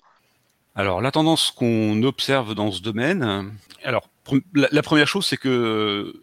Alors, 0.77 1.01
la 1.01 1.11
tendance 1.11 1.51
qu'on 1.51 2.03
observe 2.03 2.55
dans 2.55 2.71
ce 2.71 2.83
domaine, 2.83 3.51
alors 3.83 4.09
la 4.55 4.83
première 4.83 5.09
chose, 5.09 5.27
c'est 5.27 5.39
que 5.39 6.15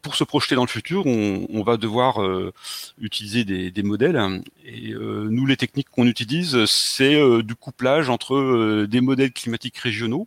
pour 0.00 0.16
se 0.16 0.24
projeter 0.24 0.54
dans 0.54 0.64
le 0.64 0.68
futur, 0.68 1.06
on, 1.06 1.62
va 1.62 1.76
devoir 1.76 2.22
euh, 2.22 2.52
utiliser 3.00 3.44
des, 3.44 3.82
modèles. 3.82 4.42
Et 4.64 4.92
euh, 4.92 5.28
nous, 5.30 5.46
les 5.46 5.56
techniques 5.56 5.88
qu'on 5.90 6.06
utilise, 6.06 6.64
c'est 6.66 7.14
euh, 7.14 7.42
du 7.42 7.54
couplage 7.54 8.08
entre 8.08 8.86
des 8.86 9.00
modèles 9.00 9.32
climatiques 9.32 9.78
régionaux 9.78 10.26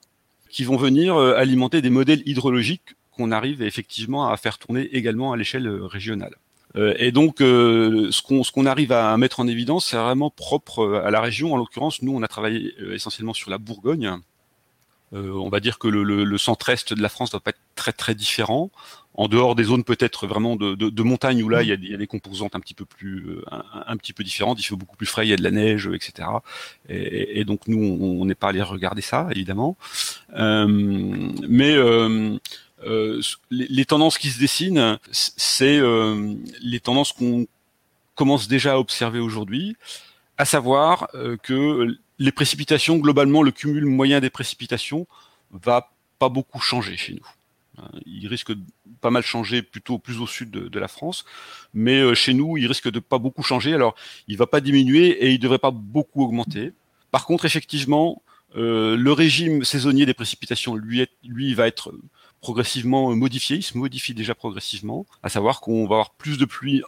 qui 0.50 0.63
vont 0.63 0.77
venir 0.77 1.18
alimenter 1.18 1.82
des 1.82 1.89
modèles 1.89 2.24
hydrologiques 2.25 2.96
qu'on 3.12 3.32
arrive 3.32 3.62
effectivement 3.62 4.30
à 4.30 4.38
faire 4.38 4.58
tourner 4.58 4.84
également 4.96 5.34
à 5.34 5.38
l'échelle 5.38 5.68
régionale. 5.68 6.36
Et 6.75 7.12
donc, 7.12 7.36
ce 7.39 8.22
qu'on 8.22 8.44
ce 8.44 8.51
qu'on 8.51 8.65
arrive 8.65 8.91
à 8.91 9.15
mettre 9.17 9.39
en 9.39 9.48
évidence, 9.48 9.88
c'est 9.88 9.98
vraiment 9.98 10.29
propre 10.29 11.01
à 11.05 11.12
la 11.12 11.22
région. 11.22 11.53
En 11.53 11.58
l'occurrence, 11.58 12.01
nous, 12.01 12.15
on 12.15 12.22
a 12.22 12.27
travaillé 12.27 12.74
essentiellement 12.94 13.34
sur 13.34 13.50
la 13.50 13.58
Bourgogne. 13.58 14.12
on 15.13 15.50
va 15.50 15.60
dire 15.60 15.79
que 15.79 15.88
le, 15.88 16.03
le 16.03 16.38
centre-est 16.38 16.94
de 16.94 17.01
la 17.01 17.10
France 17.10 17.32
va 17.32 17.39
pas 17.39 17.51
être 17.51 17.60
très 17.75 17.94
très 17.94 18.15
différent 18.15 18.72
en 19.17 19.27
dehors 19.27 19.55
des 19.55 19.63
zones 19.63 19.84
peut-être 19.84 20.27
vraiment 20.27 20.55
de, 20.55 20.75
de, 20.75 20.89
de, 20.89 21.03
montagne 21.03 21.41
où 21.41 21.50
là 21.50 21.63
il 21.63 21.70
y, 21.70 21.94
a, 21.94 21.98
des 21.98 22.08
composantes 22.08 22.55
un 22.55 22.60
petit 22.60 22.74
peu 22.74 22.86
plus 22.86 23.29
euh, 23.29 23.41
un, 23.88 23.98
petit 23.98 24.13
peu 24.13 24.24
différentes, 24.24 24.60
il 24.60 24.63
fait 24.63 24.75
beaucoup 24.75 24.98
plus 24.98 25.05
frais, 25.05 25.25
il 25.25 25.29
y 25.29 25.34
a 25.34 25.38
de 25.38 25.44
la 25.44 25.51
neige, 25.51 25.89
etc. 25.94 26.27
Et, 26.89 27.39
et 27.39 27.46
donc 27.46 27.67
nous 27.67 27.79
on 27.79 28.25
n'est 28.25 28.36
pas 28.36 28.50
allé 28.50 28.62
regarder 28.62 29.01
ça 29.01 29.27
évidemment, 29.32 29.77
euh, 30.36 30.67
mais 30.67 31.75
euh, 31.75 32.38
euh 32.38 32.38
les, 32.84 33.67
les, 33.67 33.86
tendances 33.86 34.17
qui 34.17 34.29
se 34.29 34.39
dessinent, 34.39 35.00
c'est 35.12 35.77
euh, 35.77 36.36
les 36.62 36.79
tendances 36.79 37.13
qu'on 37.13 37.48
commence 38.15 38.48
déjà 38.48 38.74
à 38.74 38.79
observer 38.79 39.20
aujourd'hui, 39.20 39.75
à 40.38 40.46
savoir 40.46 41.08
que 41.44 41.98
les 42.20 42.32
précipitations 42.32 42.98
globalement, 42.98 43.41
le 43.41 43.51
cumul 43.51 43.86
moyen 43.86 44.20
des 44.20 44.29
précipitations 44.29 45.08
va 45.51 45.91
pas 46.20 46.29
beaucoup 46.29 46.60
changer 46.60 46.96
chez 46.98 47.13
nous 47.13 47.84
Il 48.05 48.27
risque 48.27 48.51
de 48.51 48.62
pas 49.01 49.10
mal 49.10 49.24
changer 49.24 49.62
plutôt 49.62 50.00
plus 50.00 50.20
au 50.20 50.27
sud 50.27 50.50
de, 50.50 50.79
la 50.79 50.88
France, 50.88 51.25
mais 51.74 52.15
chez 52.15 52.34
nous, 52.34 52.58
il 52.58 52.67
risque 52.67 52.89
de 52.89 53.00
pas 53.00 53.17
beaucoup 53.17 53.44
changer. 53.44 53.74
Alors, 53.74 53.96
il 54.27 54.38
va 54.38 54.48
pas 54.48 54.62
diminuer 54.62 55.08
et 55.25 55.32
il 55.32 55.39
devrait 55.39 55.60
pas 55.60 55.72
beaucoup 55.72 56.24
augmenter. 56.24 56.74
Par 57.12 57.25
contre, 57.25 57.46
effectivement, 57.46 58.22
le 58.56 59.12
régime 59.12 59.64
saisonnier 59.64 60.06
des 60.06 60.14
précipitations, 60.14 60.76
lui, 60.76 61.06
lui 61.24 61.54
va 61.54 61.68
être 61.68 61.94
progressivement 62.42 63.16
modifié. 63.16 63.58
Il 63.58 63.64
se 63.64 63.78
modifie 63.78 64.14
déjà 64.14 64.36
progressivement, 64.36 65.06
à 65.24 65.30
savoir 65.30 65.62
qu'on 65.62 65.88
va 65.88 65.96
avoir 65.96 66.12
plus 66.12 66.38
de 66.38 66.46
pluie 66.46 66.82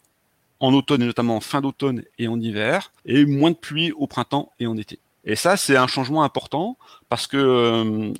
en 0.59 0.73
automne 0.73 1.01
et 1.01 1.05
notamment 1.05 1.37
en 1.37 1.41
fin 1.41 1.61
d'automne 1.61 2.03
et 2.17 2.27
en 2.27 2.39
hiver, 2.39 2.91
et 3.05 3.25
moins 3.25 3.51
de 3.51 3.55
pluie 3.55 3.91
au 3.91 4.07
printemps 4.07 4.51
et 4.59 4.67
en 4.67 4.77
été. 4.77 4.99
Et 5.23 5.35
ça, 5.35 5.57
c'est 5.57 5.75
un 5.75 5.87
changement 5.87 6.23
important 6.23 6.77
parce 7.09 7.27
que 7.27 7.37
euh, 7.37 8.13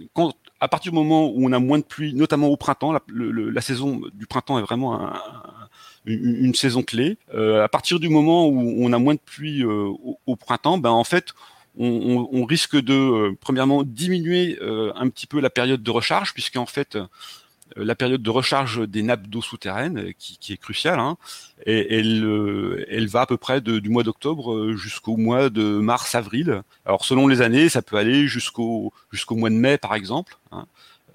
à 0.60 0.68
partir 0.68 0.92
du 0.92 0.98
moment 0.98 1.28
où 1.28 1.46
on 1.48 1.52
a 1.54 1.60
moins 1.60 1.80
de 1.80 1.84
pluie, 1.84 2.14
notamment 2.14 2.48
au 2.48 2.58
printemps, 2.58 2.92
la, 2.92 3.62
saison 3.62 4.02
du 4.14 4.28
printemps 4.28 4.60
est 4.60 4.64
vraiment 4.64 5.14
une, 6.06 6.54
saison 6.54 6.84
clé. 6.84 7.18
Euh, 7.34 7.64
à 7.64 7.70
partir 7.70 8.00
du 8.00 8.10
moment 8.10 8.48
où 8.48 8.76
on 8.80 8.92
a 8.92 9.00
moins 9.00 9.14
de 9.14 9.20
pluie 9.20 9.64
euh, 9.64 9.90
au, 10.26 10.36
printemps, 10.36 10.78
ben 10.78 10.90
en 10.90 11.04
fait, 11.04 11.34
on, 11.80 12.46
risque 12.46 12.76
de 12.76 13.36
premièrement 13.42 13.84
diminuer 13.84 14.58
un 14.62 15.10
petit 15.10 15.28
peu 15.28 15.40
la 15.40 15.50
période 15.50 15.84
de 15.84 15.92
recharge, 15.92 16.34
puisqu'en 16.34 16.66
fait 16.66 16.98
euh, 17.78 17.84
la 17.84 17.96
période 17.96 18.22
de 18.22 18.30
recharge 18.30 18.88
des 18.88 19.04
nappes 19.04 19.28
d'eau 19.28 19.42
souterraines, 19.42 20.00
euh, 20.00 20.12
qui, 20.18 20.54
est 20.54 20.58
cruciale, 20.58 21.00
hein, 21.00 21.18
elle, 21.66 22.24
euh, 22.24 23.08
va 23.10 23.22
à 23.22 23.26
peu 23.26 23.38
près 23.38 23.62
du 23.62 23.90
mois 23.90 24.04
d'octobre 24.04 24.74
jusqu'au 24.76 25.18
mois 25.18 25.50
de 25.50 25.80
mars-avril. 25.80 26.62
Alors 26.86 27.06
selon 27.06 27.28
les 27.28 27.42
années, 27.42 27.70
ça 27.70 27.82
peut 27.82 27.98
aller 27.98 28.28
jusqu'au 28.28 28.94
jusqu'au 29.12 29.36
mois 29.36 29.50
de 29.50 29.56
mai, 29.56 29.78
par 29.78 29.96
exemple. 29.96 30.38
Hein. 30.52 30.66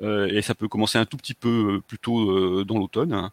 Euh, 0.03 0.27
et 0.29 0.43
ça 0.43 0.55
peut 0.55 0.69
commencer 0.69 0.99
un 0.99 1.05
tout 1.05 1.17
petit 1.17 1.35
peu 1.35 1.77
euh, 1.77 1.81
plus 1.81 1.99
tôt 1.99 2.31
euh, 2.31 2.65
dans 2.65 2.79
l'automne. 2.79 3.31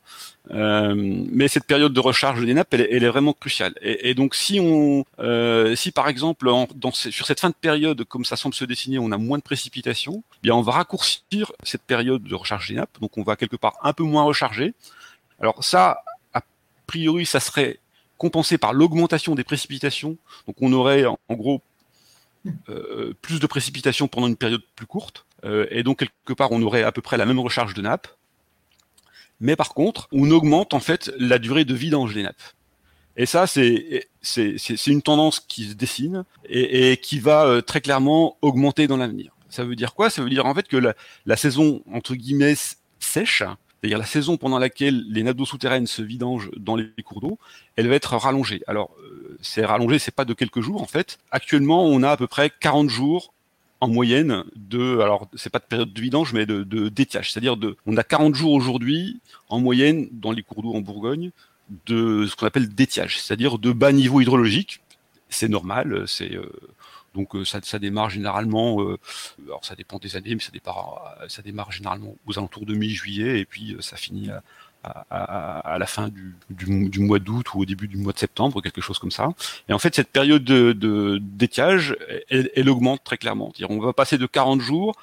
Mais 0.51 1.47
cette 1.47 1.65
période 1.65 1.93
de 1.93 1.99
recharge 1.99 2.45
des 2.45 2.53
nappes, 2.53 2.73
elle, 2.73 3.03
est 3.03 3.07
vraiment 3.07 3.33
cruciale. 3.33 3.73
Et, 3.81 4.13
donc, 4.13 4.35
si 4.35 4.59
on, 4.59 5.05
si 5.75 5.91
par 5.91 6.07
exemple, 6.07 6.49
sur 6.93 7.25
cette 7.25 7.39
fin 7.39 7.49
de 7.49 7.55
période, 7.55 8.03
comme 8.03 8.25
ça 8.25 8.35
semble 8.35 8.55
se 8.55 8.65
dessiner, 8.65 8.99
on 8.99 9.11
a 9.11 9.17
moins 9.17 9.37
de 9.37 9.43
précipitations, 9.43 10.23
eh 10.35 10.39
bien, 10.43 10.55
on 10.55 10.61
va 10.61 10.73
raccourcir 10.73 11.51
cette 11.63 11.83
période 11.83 12.23
de 12.23 12.35
recharge 12.35 12.69
des 12.69 12.75
nappes. 12.75 12.99
Donc, 12.99 13.17
on 13.17 13.23
va 13.23 13.35
quelque 13.35 13.55
part 13.55 13.75
un 13.83 13.93
peu 13.93 14.03
moins 14.03 14.23
recharger. 14.23 14.73
Alors 15.39 15.63
ça, 15.63 16.03
a 16.33 16.41
priori, 16.85 17.25
ça 17.25 17.39
serait 17.39 17.79
compensé 18.17 18.57
par 18.57 18.73
l'augmentation 18.73 19.35
des 19.35 19.45
précipitations. 19.45 20.17
Donc, 20.47 20.57
on 20.61 20.73
aurait 20.73 21.05
en 21.05 21.17
gros 21.29 21.61
plus 23.21 23.39
de 23.39 23.47
précipitations 23.47 24.07
pendant 24.07 24.27
une 24.27 24.35
période 24.35 24.61
plus 24.75 24.87
courte. 24.87 25.25
Euh, 25.45 25.65
et 25.69 25.83
donc 25.83 25.99
quelque 25.99 26.33
part 26.33 26.51
on 26.51 26.61
aurait 26.61 26.83
à 26.83 26.91
peu 26.91 27.01
près 27.01 27.17
la 27.17 27.25
même 27.25 27.39
recharge 27.39 27.73
de 27.73 27.81
nappe. 27.81 28.07
Mais 29.39 29.55
par 29.55 29.73
contre, 29.73 30.07
on 30.11 30.29
augmente 30.31 30.73
en 30.73 30.79
fait 30.79 31.11
la 31.17 31.39
durée 31.39 31.65
de 31.65 31.73
vidange 31.73 32.13
des 32.13 32.23
nappes. 32.23 32.41
Et 33.15 33.25
ça, 33.25 33.47
c'est 33.47 34.07
une 34.87 35.01
tendance 35.01 35.39
qui 35.39 35.65
se 35.69 35.73
dessine 35.73 36.23
et, 36.45 36.91
et 36.91 36.97
qui 36.97 37.19
va 37.19 37.45
euh, 37.45 37.61
très 37.61 37.81
clairement 37.81 38.37
augmenter 38.41 38.87
dans 38.87 38.97
l'avenir. 38.97 39.33
Ça 39.49 39.63
veut 39.63 39.75
dire 39.75 39.93
quoi? 39.93 40.09
Ça 40.09 40.21
veut 40.21 40.29
dire 40.29 40.45
en 40.45 40.53
fait 40.53 40.67
que 40.67 40.77
la, 40.77 40.93
la 41.25 41.35
saison 41.35 41.81
entre 41.91 42.15
guillemets 42.15 42.55
sèche, 42.99 43.43
c'est-à-dire 43.81 43.97
la 43.97 44.05
saison 44.05 44.37
pendant 44.37 44.59
laquelle 44.59 45.05
les 45.09 45.23
nappes 45.23 45.37
d'eau 45.37 45.45
souterraines 45.45 45.87
se 45.87 46.01
vidangent 46.01 46.51
dans 46.57 46.75
les 46.75 46.91
cours 47.03 47.21
d'eau, 47.21 47.39
elle 47.75 47.87
va 47.87 47.95
être 47.95 48.15
rallongée. 48.15 48.61
Alors, 48.67 48.91
euh, 49.03 49.37
c'est 49.41 49.65
rallongé, 49.65 49.99
c'est 49.99 50.13
pas 50.13 50.25
de 50.25 50.33
quelques 50.33 50.61
jours 50.61 50.81
en 50.81 50.87
fait. 50.87 51.17
Actuellement, 51.31 51.85
on 51.85 52.03
a 52.03 52.11
à 52.11 52.17
peu 52.17 52.27
près 52.27 52.51
40 52.59 52.89
jours 52.89 53.33
en 53.81 53.87
moyenne 53.87 54.43
de, 54.55 54.99
alors 54.99 55.29
c'est 55.35 55.49
pas 55.49 55.59
de 55.59 55.65
période 55.65 55.93
de 55.93 56.01
vidange, 56.01 56.33
mais 56.33 56.45
de, 56.45 56.63
d'étiage. 56.89 57.31
C'est-à-dire 57.31 57.57
de, 57.57 57.77
on 57.85 57.95
a 57.97 58.03
40 58.03 58.35
jours 58.35 58.53
aujourd'hui 58.53 59.19
en 59.47 59.59
moyenne 59.59 60.09
dans 60.11 60.31
les 60.31 60.43
cours 60.43 60.61
d'eau 60.61 60.73
en 60.73 60.81
Bourgogne 60.81 61.31
de 61.85 62.25
ce 62.25 62.35
qu'on 62.35 62.47
appelle 62.47 62.69
d'étiage, 62.69 63.19
c'est-à-dire 63.19 63.59
de 63.59 63.71
bas 63.71 63.91
niveau 63.91 64.21
hydrologique. 64.21 64.81
C'est 65.29 65.47
normal, 65.47 66.05
c'est 66.07 66.35
euh, 66.35 66.51
donc 67.13 67.35
euh, 67.35 67.45
ça, 67.45 67.59
ça, 67.61 67.77
démarre 67.77 68.09
généralement, 68.09 68.81
euh, 68.81 68.97
alors 69.45 69.63
ça 69.63 69.75
dépend 69.75 69.99
des 69.99 70.15
années, 70.15 70.33
mais 70.33 70.41
ça 70.41 70.51
ça 71.27 71.41
démarre 71.43 71.71
généralement 71.71 72.15
aux 72.25 72.37
alentours 72.39 72.65
de 72.65 72.73
mi-juillet 72.73 73.39
et 73.39 73.45
puis 73.45 73.77
ça 73.79 73.95
finit 73.95 74.29
à, 74.31 74.41
à, 74.83 75.73
à, 75.73 75.77
la 75.77 75.85
fin 75.85 76.07
du, 76.07 76.35
du, 76.49 76.89
du 76.89 76.99
mois 76.99 77.19
d'août 77.19 77.53
ou 77.53 77.61
au 77.61 77.65
début 77.65 77.87
du 77.87 77.97
mois 77.97 78.13
de 78.13 78.19
septembre, 78.19 78.61
quelque 78.61 78.81
chose 78.81 78.99
comme 78.99 79.11
ça. 79.11 79.29
Et 79.67 79.73
en 79.73 79.79
fait, 79.79 79.93
cette 79.95 80.09
période 80.09 80.43
de 80.43 81.19
d'étiage, 81.21 81.97
elle, 82.29 82.49
elle, 82.55 82.69
augmente 82.69 83.03
très 83.03 83.17
clairement. 83.17 83.51
On 83.69 83.79
va 83.79 83.93
passer 83.93 84.17
de 84.17 84.25
40 84.25 84.61
jours 84.61 84.95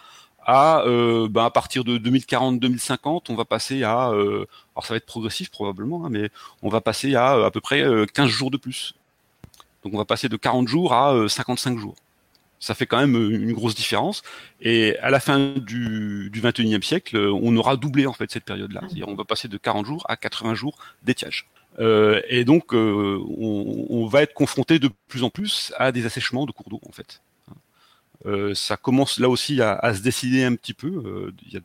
à, 0.45 0.83
euh, 0.83 1.28
ben 1.28 1.45
à 1.45 1.50
partir 1.50 1.85
de 1.85 1.99
2040-2050, 1.99 3.25
on 3.28 3.35
va 3.35 3.45
passer 3.45 3.83
à, 3.83 4.11
euh, 4.11 4.47
alors 4.75 4.87
ça 4.87 4.95
va 4.95 4.99
être 4.99 5.06
progressif 5.06 5.50
probablement, 5.50 6.06
hein, 6.06 6.09
mais 6.11 6.30
on 6.62 6.68
va 6.68 6.80
passer 6.80 7.14
à 7.16 7.45
à 7.45 7.50
peu 7.50 7.61
près 7.61 7.85
15 8.14 8.28
jours 8.28 8.50
de 8.50 8.56
plus. 8.56 8.95
Donc 9.85 9.95
on 9.95 9.99
va 9.99 10.04
passer 10.04 10.28
de 10.28 10.37
40 10.37 10.68
jours 10.68 10.95
à 10.95 11.28
55 11.28 11.78
jours 11.78 11.97
ça 12.58 12.75
fait 12.75 12.86
quand 12.86 12.98
même 12.98 13.16
euh, 13.16 13.30
une 13.30 13.52
grosse 13.52 13.75
différence. 13.75 14.22
Et 14.60 14.96
à 14.98 15.10
la 15.10 15.20
fin 15.20 15.54
du, 15.56 16.30
du 16.30 16.40
21e 16.40 16.82
siècle, 16.82 17.16
euh, 17.16 17.32
on 17.32 17.56
aura 17.56 17.76
doublé 17.76 18.06
en 18.06 18.12
fait 18.12 18.30
cette 18.30 18.44
période-là. 18.44 18.80
C'est-à-dire 18.86 19.08
on 19.08 19.14
va 19.14 19.25
passer 19.25 19.48
de 19.48 19.56
40 19.56 19.86
jours 19.86 20.04
à 20.08 20.16
80 20.16 20.54
jours 20.54 20.78
d'étiage. 21.02 21.46
Euh, 21.78 22.22
et 22.28 22.44
donc 22.44 22.72
euh, 22.72 23.22
on, 23.38 23.86
on, 23.90 24.06
va 24.06 24.22
être 24.22 24.32
confronté 24.32 24.78
de 24.78 24.88
plus 25.08 25.25
en 25.25 25.30
plus 25.30 25.75
à 25.76 25.92
des 25.92 26.06
assèchements 26.06 26.46
de 26.46 26.52
cours 26.52 26.70
d'eau 26.70 26.80
en 26.88 26.92
fait. 26.92 27.20
Euh, 28.25 28.54
ça 28.54 28.78
commence 28.78 29.18
là 29.18 29.28
aussi 29.28 29.60
à, 29.60 29.75
à, 29.75 29.92
se 29.92 30.00
décider 30.00 30.42
un 30.42 30.54
petit 30.54 30.72
peu. 30.72 31.32
Il 31.46 31.52
y 31.52 31.56
a 31.56 31.60
de 31.60 31.64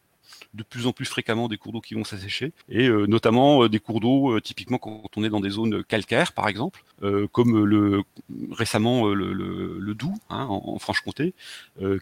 plus 0.69 0.85
en 0.87 0.91
plus 0.91 1.05
fréquemment 1.05 1.47
des 1.47 1.57
cours 1.57 1.71
d'eau 1.71 1.81
qui 1.81 1.93
vont 1.93 2.03
s'assécher, 2.03 2.51
et 2.69 2.87
euh, 2.87 3.05
notamment 3.07 3.63
euh, 3.63 3.69
des 3.69 3.79
cours 3.79 3.99
d'eau, 3.99 4.35
euh, 4.35 4.41
typiquement 4.41 4.77
quand 4.77 5.09
on 5.15 5.23
est 5.23 5.29
dans 5.29 5.39
des 5.39 5.49
zones 5.49 5.83
calcaires, 5.83 6.33
par 6.33 6.47
exemple, 6.47 6.83
comme 7.31 7.65
le 7.65 8.03
récemment 8.51 9.07
le, 9.07 9.33
le, 9.33 9.79
le 9.79 9.93
Doubs, 9.95 10.13
hein, 10.29 10.45
en, 10.47 10.61
en 10.75 10.77
Franche-Comté, 10.77 11.33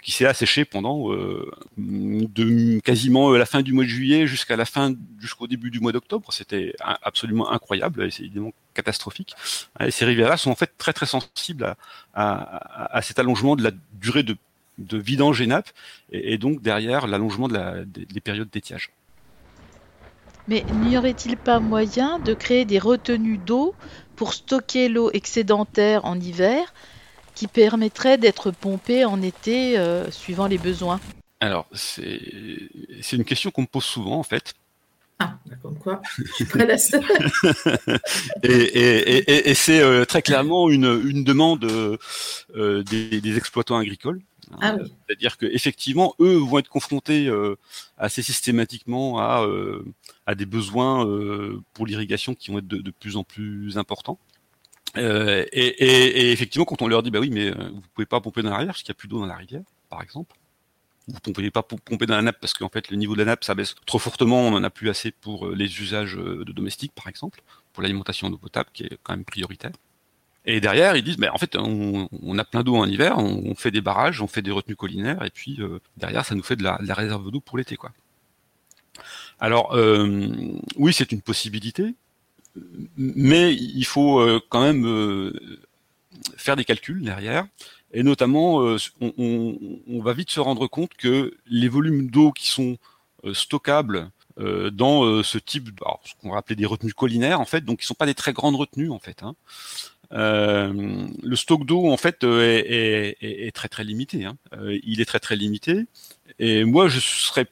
qui 0.02 0.12
s'est 0.12 0.26
asséché 0.26 0.66
pendant 0.66 1.10
de 1.78 2.80
quasiment 2.82 3.32
la 3.32 3.46
fin 3.46 3.62
du 3.62 3.72
mois 3.72 3.86
de 3.86 3.90
juillet 3.90 4.28
jusqu'à 4.28 4.58
la 4.58 4.66
fin, 4.66 4.94
jusqu'au 5.20 5.48
début 5.48 5.72
du 5.72 5.80
mois 5.80 5.94
d'octobre. 5.94 6.34
C'était 6.34 6.76
absolument 6.82 7.50
incroyable, 7.50 8.04
et 8.04 8.12
c'est 8.12 8.24
évidemment 8.24 8.52
catastrophique. 8.74 9.36
Et 9.80 9.92
ces 9.92 10.04
rivières-là 10.04 10.36
sont 10.36 10.52
en 10.52 10.56
fait 10.56 10.74
très 10.78 10.92
très 10.92 11.06
sensibles 11.06 11.64
à, 11.64 11.78
à, 12.14 12.98
à 12.98 13.02
cet 13.02 13.20
allongement 13.20 13.56
de 13.56 13.64
la 13.64 13.72
durée 13.94 14.24
de 14.24 14.36
de 14.80 14.98
vidange 14.98 15.42
et 15.42 15.48
nappe, 15.48 15.70
et, 16.12 16.38
donc 16.38 16.62
derrière 16.62 17.08
l'allongement 17.08 17.48
de 17.48 17.54
la, 17.54 17.86
des, 17.86 18.22
périodes 18.22 18.50
d'étiage. 18.50 18.92
Mais 20.48 20.66
n'y 20.82 20.98
aurait-il 20.98 21.38
pas 21.38 21.60
moyen 21.60 22.20
de 22.20 22.34
créer 22.34 22.66
des 22.66 22.80
retenues 22.80 23.38
d'eau 23.38 23.76
pour 24.16 24.34
stocker 24.34 24.90
l'eau 24.90 25.12
excédentaire 25.12 26.06
en 26.06 26.20
hiver 26.20 26.74
qui 27.36 27.48
permettrait 27.48 28.18
d'être 28.18 28.52
pompée 28.52 29.06
en 29.06 29.22
été 29.22 29.78
euh, 29.78 30.10
suivant 30.12 30.48
les 30.48 30.58
besoins? 30.58 31.00
Alors, 31.40 31.68
c'est 31.72 32.20
une 33.14 33.24
question 33.24 33.52
qu'on 33.52 33.62
me 33.62 33.68
pose 33.68 33.86
souvent 33.86 34.18
en 34.18 34.24
fait. 34.24 34.56
Ah, 35.22 35.38
comme 35.62 35.78
quoi, 35.78 36.02
je 36.18 36.46
suis 36.46 36.60
la 36.60 36.78
seule. 36.78 37.04
et, 38.44 38.54
et, 38.54 39.18
et, 39.18 39.50
et 39.50 39.54
c'est 39.54 39.82
euh, 39.82 40.06
très 40.06 40.22
clairement 40.22 40.70
une, 40.70 41.02
une 41.06 41.26
demande 41.26 41.66
euh, 41.66 42.84
des, 42.84 43.20
des, 43.20 43.38
exploitants 43.38 43.76
agricoles. 43.76 44.22
Ah 44.62 44.76
oui. 44.76 44.92
C'est-à-dire 45.08 45.38
qu'effectivement, 45.38 46.16
eux 46.20 46.38
vont 46.38 46.60
être 46.60 46.70
confrontés 46.70 47.28
euh, 47.28 47.56
assez 47.98 48.22
systématiquement 48.22 49.20
à, 49.20 49.44
euh, 49.44 49.86
à 50.26 50.36
des 50.36 50.46
besoins 50.46 51.06
euh, 51.08 51.62
pour 51.74 51.86
l'irrigation 51.86 52.36
qui 52.36 52.52
vont 52.52 52.60
être 52.60 52.68
de, 52.68 52.78
de, 52.78 52.92
plus 52.92 53.18
en 53.18 53.24
plus 53.24 53.78
importants. 53.78 54.20
Et, 54.96 55.02
et, 55.02 55.84
et, 55.84 56.32
effectivement, 56.32 56.66
quand 56.66 56.82
on 56.82 56.88
leur 56.88 57.04
dit, 57.04 57.12
bah 57.12 57.20
oui, 57.20 57.30
mais 57.30 57.52
vous 57.52 57.82
pouvez 57.94 58.08
pas 58.08 58.20
pomper 58.22 58.42
dans 58.42 58.50
la 58.50 58.58
rivière 58.58 58.74
parce 58.74 58.82
qu'il 58.82 58.92
n'y 58.92 58.98
a 58.98 59.00
plus 59.00 59.08
d'eau 59.08 59.20
dans 59.20 59.28
la 59.28 59.36
rivière, 59.36 59.62
par 59.90 60.02
exemple. 60.02 60.36
Vous 61.08 61.18
ne 61.28 61.34
pouvez 61.34 61.52
pas 61.52 61.64
pomper 61.64 62.06
dans 62.08 62.16
la 62.16 62.22
nappe 62.24 62.40
parce 62.40 62.54
qu'en 62.54 62.70
fait, 62.70 62.90
le 62.90 62.98
niveau 62.98 63.14
de 63.14 63.20
la 63.20 63.26
nappe, 63.26 63.44
ça 63.44 63.54
baisse 63.54 63.76
trop 63.86 64.00
fortement, 64.00 64.42
on 64.42 64.52
n'en 64.52 64.64
a 64.64 64.70
plus 64.70 64.90
assez 64.90 65.12
pour 65.12 65.48
les 65.50 65.82
usages 65.82 66.16
de 66.16 66.52
domestiques, 66.52 66.94
par 66.94 67.08
exemple, 67.08 67.42
pour 67.72 67.84
l'alimentation 67.84 68.28
en 68.28 68.34
eau 68.34 68.38
potable, 68.38 68.70
qui 68.74 68.84
est 68.84 68.98
quand 69.04 69.14
même 69.14 69.26
prioritaire. 69.26 69.72
Et 70.46 70.62
derrière, 70.62 70.96
ils 70.96 71.04
disent, 71.04 71.18
mais 71.18 71.30
en 71.30 71.38
fait, 71.38 71.56
on, 71.56 72.08
on 72.24 72.38
a 72.38 72.44
plein 72.44 72.64
d'eau 72.64 72.76
en 72.76 72.86
hiver, 72.86 73.18
on, 73.18 73.44
on, 73.46 73.56
fait 73.56 73.72
des 73.72 73.82
barrages, 73.82 74.22
on 74.22 74.28
fait 74.28 74.42
des 74.42 74.52
retenues 74.52 74.76
collinaires, 74.76 75.24
et 75.24 75.30
puis 75.30 75.58
euh, 75.60 75.80
derrière, 75.98 76.26
ça 76.26 76.34
nous 76.34 76.44
fait 76.44 76.56
de 76.56 76.64
la, 76.64 76.78
de 76.80 76.88
la 76.88 76.94
réserve 76.94 77.30
d'eau 77.30 77.40
pour 77.40 77.58
l'été, 77.58 77.76
quoi. 77.76 77.92
Alors, 79.40 79.76
euh, 79.76 80.28
oui, 80.76 80.94
c'est 80.94 81.12
une 81.12 81.22
possibilité, 81.22 81.94
mais 82.98 83.54
il 83.54 83.86
faut 83.86 84.20
euh, 84.20 84.42
quand 84.50 84.62
même 84.62 84.86
euh, 84.86 85.34
faire 86.36 86.56
des 86.56 86.66
calculs 86.66 87.04
derrière, 87.04 87.48
et 87.92 88.04
notamment, 88.04 88.62
euh, 88.64 88.78
on, 89.02 89.58
on, 89.88 90.02
va 90.02 90.14
vite 90.14 90.32
se 90.32 90.40
rendre 90.40 90.68
compte 90.68 90.94
que 90.96 91.36
les 91.48 91.70
volumes 91.70 92.10
d'eau 92.10 92.32
qui 92.32 92.48
sont 92.48 92.78
stockables 93.34 94.12
dans 94.72 95.22
ce 95.22 95.38
type, 95.38 95.70
ce 96.06 96.14
qu'on 96.22 96.30
va 96.30 96.38
appeler 96.38 96.56
des 96.56 96.66
retenues 96.66 96.94
collinaires, 96.94 97.42
en 97.42 97.46
fait, 97.46 97.60
donc 97.60 97.80
qui 97.80 97.86
sont 97.86 97.94
pas 97.94 98.06
des 98.06 98.14
très 98.14 98.32
grandes 98.32 98.56
retenues, 98.56 98.90
en 98.90 99.00
fait. 99.00 99.22
Hein. 99.22 99.36
Euh, 100.12 101.08
le 101.22 101.36
stock 101.36 101.66
d'eau 101.66 101.88
en 101.88 101.98
fait 101.98 102.24
euh, 102.24 102.62
est, 103.22 103.52
très 103.54 103.68
très 103.68 103.84
limité. 103.84 104.26
Hein. 104.26 104.38
Euh, 104.54 104.78
il 104.84 105.02
est 105.02 105.06
très 105.06 105.20
très 105.20 105.36
limité. 105.36 105.86
Et 106.40 106.64
moi, 106.64 106.88
je 106.88 107.00
serais 107.00 107.48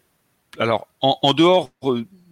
Alors, 0.60 0.88
en, 1.02 1.34
dehors 1.34 1.70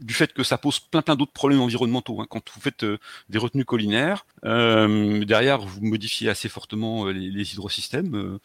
du 0.02 0.14
fait 0.14 0.34
que 0.34 0.44
ça 0.44 0.58
pose 0.58 0.80
plein 0.80 1.02
plein 1.02 1.16
d'autres 1.16 1.32
problèmes 1.32 1.62
environnementaux. 1.62 2.22
Hein. 2.22 2.28
Quand 2.30 2.42
vous 2.54 2.62
faites 2.62 2.86
des 3.30 3.38
retenues 3.38 3.66
collinaires, 3.66 4.26
derrière 4.44 5.60
vous 5.60 5.82
modifiez 5.82 6.30
assez 6.30 6.50
fortement 6.50 7.06
les, 7.06 7.54
hydrosystèmes. 7.54 8.40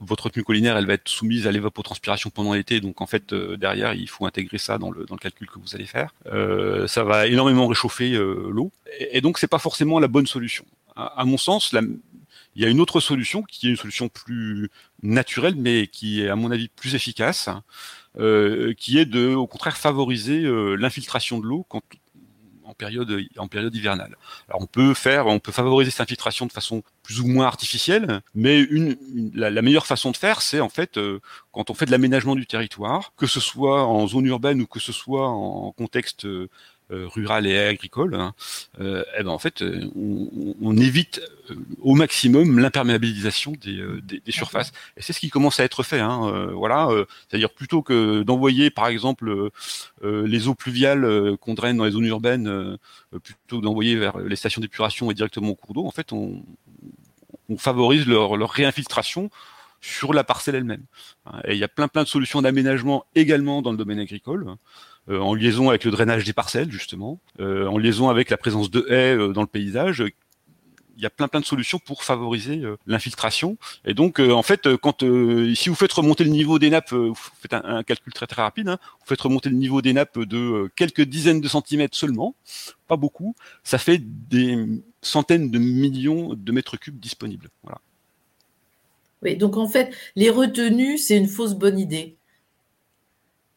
votre 0.00 0.24
retenue 0.24 0.44
collinaire, 0.44 0.76
elle 0.76 0.86
va 0.86 0.94
être 0.94 1.08
soumise 1.08 1.46
à 1.46 1.52
l'évapotranspiration 1.52 2.30
pendant 2.30 2.54
l'été, 2.54 2.80
donc 2.80 3.00
en 3.00 3.06
fait 3.06 3.34
derrière 3.34 3.94
il 3.94 4.08
faut 4.08 4.26
intégrer 4.26 4.58
ça 4.58 4.78
dans 4.78 4.90
le, 4.90 5.04
dans 5.04 5.14
le 5.14 5.20
calcul 5.20 5.48
que 5.48 5.58
vous 5.58 5.74
allez 5.74 5.86
faire. 5.86 6.14
ça 6.86 7.04
va 7.04 7.26
énormément 7.26 7.66
réchauffer 7.66 8.10
l'eau, 8.10 8.72
et, 8.98 9.18
et 9.18 9.20
donc 9.20 9.38
c'est 9.38 9.48
pas 9.48 9.58
forcément 9.58 9.98
la 9.98 10.08
bonne 10.08 10.26
solution. 10.26 10.64
À, 10.96 11.24
mon 11.24 11.38
sens, 11.38 11.72
la, 11.72 11.80
il 12.54 12.62
y 12.62 12.66
a 12.66 12.68
une 12.68 12.80
autre 12.80 13.00
solution 13.00 13.42
qui 13.42 13.66
est 13.66 13.70
une 13.70 13.76
solution 13.76 14.08
plus 14.08 14.70
naturelle, 15.02 15.54
mais 15.56 15.86
qui 15.86 16.22
est 16.22 16.28
à 16.28 16.36
mon 16.36 16.50
avis 16.50 16.68
plus 16.68 16.94
efficace, 16.94 17.48
euh, 18.18 18.74
qui 18.74 18.98
est 18.98 19.06
de, 19.06 19.34
au 19.34 19.46
contraire, 19.46 19.76
favoriser 19.76 20.44
euh, 20.44 20.74
l'infiltration 20.74 21.38
de 21.38 21.46
l'eau 21.46 21.64
quand 21.68 21.82
en 22.64 22.74
période 22.74 23.20
en 23.36 23.48
période 23.48 23.74
hivernale. 23.74 24.16
Alors 24.48 24.62
on 24.62 24.66
peut 24.66 24.94
faire, 24.94 25.26
on 25.26 25.38
peut 25.38 25.52
favoriser 25.52 25.90
cette 25.90 26.00
infiltration 26.00 26.46
de 26.46 26.52
façon 26.52 26.82
plus 27.02 27.20
ou 27.20 27.26
moins 27.26 27.46
artificielle, 27.46 28.20
mais 28.34 28.60
une, 28.60 28.96
la, 29.34 29.62
meilleure 29.62 29.86
façon 29.86 30.10
de 30.10 30.16
faire, 30.16 30.40
c'est 30.40 30.60
en 30.60 30.68
fait 30.68 30.96
euh, 30.96 31.20
quand 31.50 31.70
on 31.70 31.74
fait 31.74 31.86
de 31.86 31.90
l'aménagement 31.90 32.34
du 32.34 32.46
territoire, 32.46 33.12
que 33.16 33.26
ce 33.26 33.40
soit 33.40 33.84
en 33.84 34.06
zone 34.06 34.26
urbaine 34.26 34.62
ou 34.62 34.66
que 34.66 34.80
ce 34.80 34.92
soit 34.92 35.28
en 35.28 35.72
contexte 35.72 36.26
euh, 36.92 37.08
rural 37.08 37.46
et 37.46 37.58
agricole, 37.58 38.14
hein, 38.14 38.34
euh, 38.80 39.02
eh 39.18 39.22
ben 39.22 39.30
en 39.30 39.38
fait, 39.38 39.62
euh, 39.62 39.90
on, 40.60 40.76
évite 40.76 41.20
au 41.80 41.94
maximum 41.94 42.58
l'imperméabilisation 42.58 43.52
des, 43.60 43.82
des, 44.02 44.32
surfaces. 44.32 44.72
Et 44.96 45.02
c'est 45.02 45.12
ce 45.12 45.20
qui 45.20 45.30
commence 45.30 45.60
à 45.60 45.64
être 45.64 45.82
fait. 45.82 46.00
Hein, 46.00 46.50
voilà, 46.54 46.88
c'est-à-dire 47.28 47.50
plutôt 47.50 47.82
que 47.82 48.22
d'envoyer, 48.22 48.70
par 48.70 48.88
exemple, 48.88 49.50
les 50.02 50.48
eaux 50.48 50.54
pluviales 50.54 51.36
qu'on 51.40 51.54
draine 51.54 51.76
dans 51.76 51.84
les 51.84 51.92
zones 51.92 52.06
urbaines, 52.06 52.78
plutôt 53.22 53.60
d'envoyer 53.60 53.96
vers 53.96 54.18
les 54.18 54.36
stations 54.36 54.60
d'épuration 54.60 55.10
et 55.10 55.14
directement 55.14 55.50
au 55.50 55.54
cours 55.54 55.74
d'eau, 55.74 55.86
en 55.86 55.90
fait, 55.90 56.12
on, 56.12 56.42
on 57.48 57.58
favorise 57.58 58.06
leur, 58.06 58.36
leur 58.36 58.50
réinfiltration 58.50 59.30
sur 59.80 60.14
la 60.14 60.24
parcelle 60.24 60.54
elle-même. 60.54 60.84
Et 61.44 61.52
il 61.52 61.58
y 61.58 61.64
a 61.64 61.68
plein 61.68 61.88
plein 61.88 62.02
de 62.02 62.08
solutions 62.08 62.42
d'aménagement 62.42 63.04
également 63.14 63.62
dans 63.62 63.72
le 63.72 63.76
domaine 63.76 63.98
agricole. 63.98 64.56
Euh, 65.08 65.18
en 65.18 65.34
liaison 65.34 65.68
avec 65.68 65.84
le 65.84 65.90
drainage 65.90 66.24
des 66.24 66.32
parcelles 66.32 66.70
justement, 66.70 67.18
euh, 67.40 67.66
en 67.66 67.76
liaison 67.76 68.08
avec 68.08 68.30
la 68.30 68.36
présence 68.36 68.70
de 68.70 68.86
haies 68.88 69.16
euh, 69.16 69.32
dans 69.32 69.40
le 69.40 69.48
paysage, 69.48 70.04
il 70.96 71.02
y 71.02 71.06
a 71.06 71.10
plein 71.10 71.26
plein 71.26 71.40
de 71.40 71.44
solutions 71.44 71.80
pour 71.80 72.04
favoriser 72.04 72.62
l'infiltration. 72.86 73.56
Et 73.84 73.94
donc, 73.94 74.20
en 74.20 74.42
fait, 74.42 74.76
quand 74.76 75.02
si 75.54 75.68
vous 75.68 75.74
faites 75.74 75.92
remonter 75.92 76.22
le 76.22 76.30
niveau 76.30 76.58
des 76.58 76.68
nappes, 76.68 76.92
vous 76.92 77.14
faites 77.40 77.54
un, 77.54 77.82
calcul 77.82 78.12
très 78.12 78.26
très 78.26 78.42
rapide, 78.42 78.68
hein, 78.68 78.78
vous 79.00 79.06
faites 79.06 79.20
remonter 79.22 79.48
le 79.48 79.56
niveau 79.56 79.80
des 79.80 79.94
nappes 79.94 80.18
de 80.18 80.70
quelques 80.76 81.00
dizaines 81.00 81.40
de 81.40 81.48
centimètres 81.48 81.96
seulement, 81.96 82.36
pas 82.86 82.96
beaucoup, 82.96 83.34
ça 83.64 83.78
fait 83.78 83.98
des 83.98 84.64
centaines 85.00 85.50
de 85.50 85.58
millions 85.58 86.34
de 86.34 86.52
mètres 86.52 86.76
cubes 86.76 87.00
disponibles. 87.00 87.48
Voilà. 87.64 87.80
Oui, 89.22 89.36
donc 89.36 89.56
en 89.56 89.66
fait, 89.66 89.96
les 90.14 90.30
retenues, 90.30 90.98
c'est 90.98 91.16
une 91.16 91.26
fausse 91.26 91.54
bonne 91.54 91.80
idée 91.80 92.16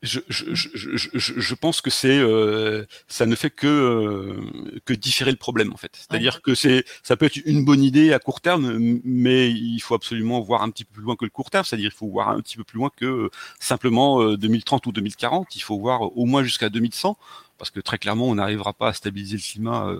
je, 0.05 0.19
je, 0.29 0.53
je, 0.53 1.39
je, 1.39 1.55
pense 1.55 1.81
que 1.81 1.89
c'est 1.89 2.17
euh, 2.17 2.85
ça 3.07 3.25
ne 3.25 3.35
fait 3.35 3.49
que 3.49 3.67
euh, 3.67 4.79
que 4.85 4.93
différer 4.93 5.31
le 5.31 5.37
problème 5.37 5.73
en 5.73 5.77
fait. 5.77 5.91
C'est-à-dire 5.93 6.41
que 6.41 6.55
c'est 6.55 6.85
ça 7.03 7.17
peut 7.17 7.25
être 7.25 7.37
une 7.45 7.65
bonne 7.65 7.83
idée 7.83 8.13
à 8.13 8.19
court 8.19 8.41
terme, 8.41 8.99
mais 9.03 9.51
il 9.51 9.79
faut 9.79 9.95
absolument 9.95 10.39
voir 10.41 10.61
un 10.61 10.69
petit 10.69 10.85
peu 10.85 10.93
plus 10.93 11.03
loin 11.03 11.15
que 11.15 11.25
le 11.25 11.31
court 11.31 11.49
terme. 11.49 11.65
C'est-à-dire 11.65 11.91
il 11.93 11.97
faut 11.97 12.07
voir 12.07 12.29
un 12.29 12.41
petit 12.41 12.57
peu 12.57 12.63
plus 12.63 12.77
loin 12.77 12.91
que 12.95 13.05
euh, 13.05 13.29
simplement 13.59 14.35
2030 14.35 14.87
ou 14.87 14.91
2040. 14.91 15.55
Il 15.55 15.61
faut 15.61 15.79
voir 15.79 16.15
au 16.17 16.25
moins 16.25 16.43
jusqu'à 16.43 16.69
2100 16.69 17.17
parce 17.57 17.71
que 17.71 17.79
très 17.79 17.97
clairement 17.97 18.27
on 18.27 18.35
n'arrivera 18.35 18.73
pas 18.73 18.89
à 18.89 18.93
stabiliser 18.93 19.37
le 19.37 19.43
climat 19.43 19.91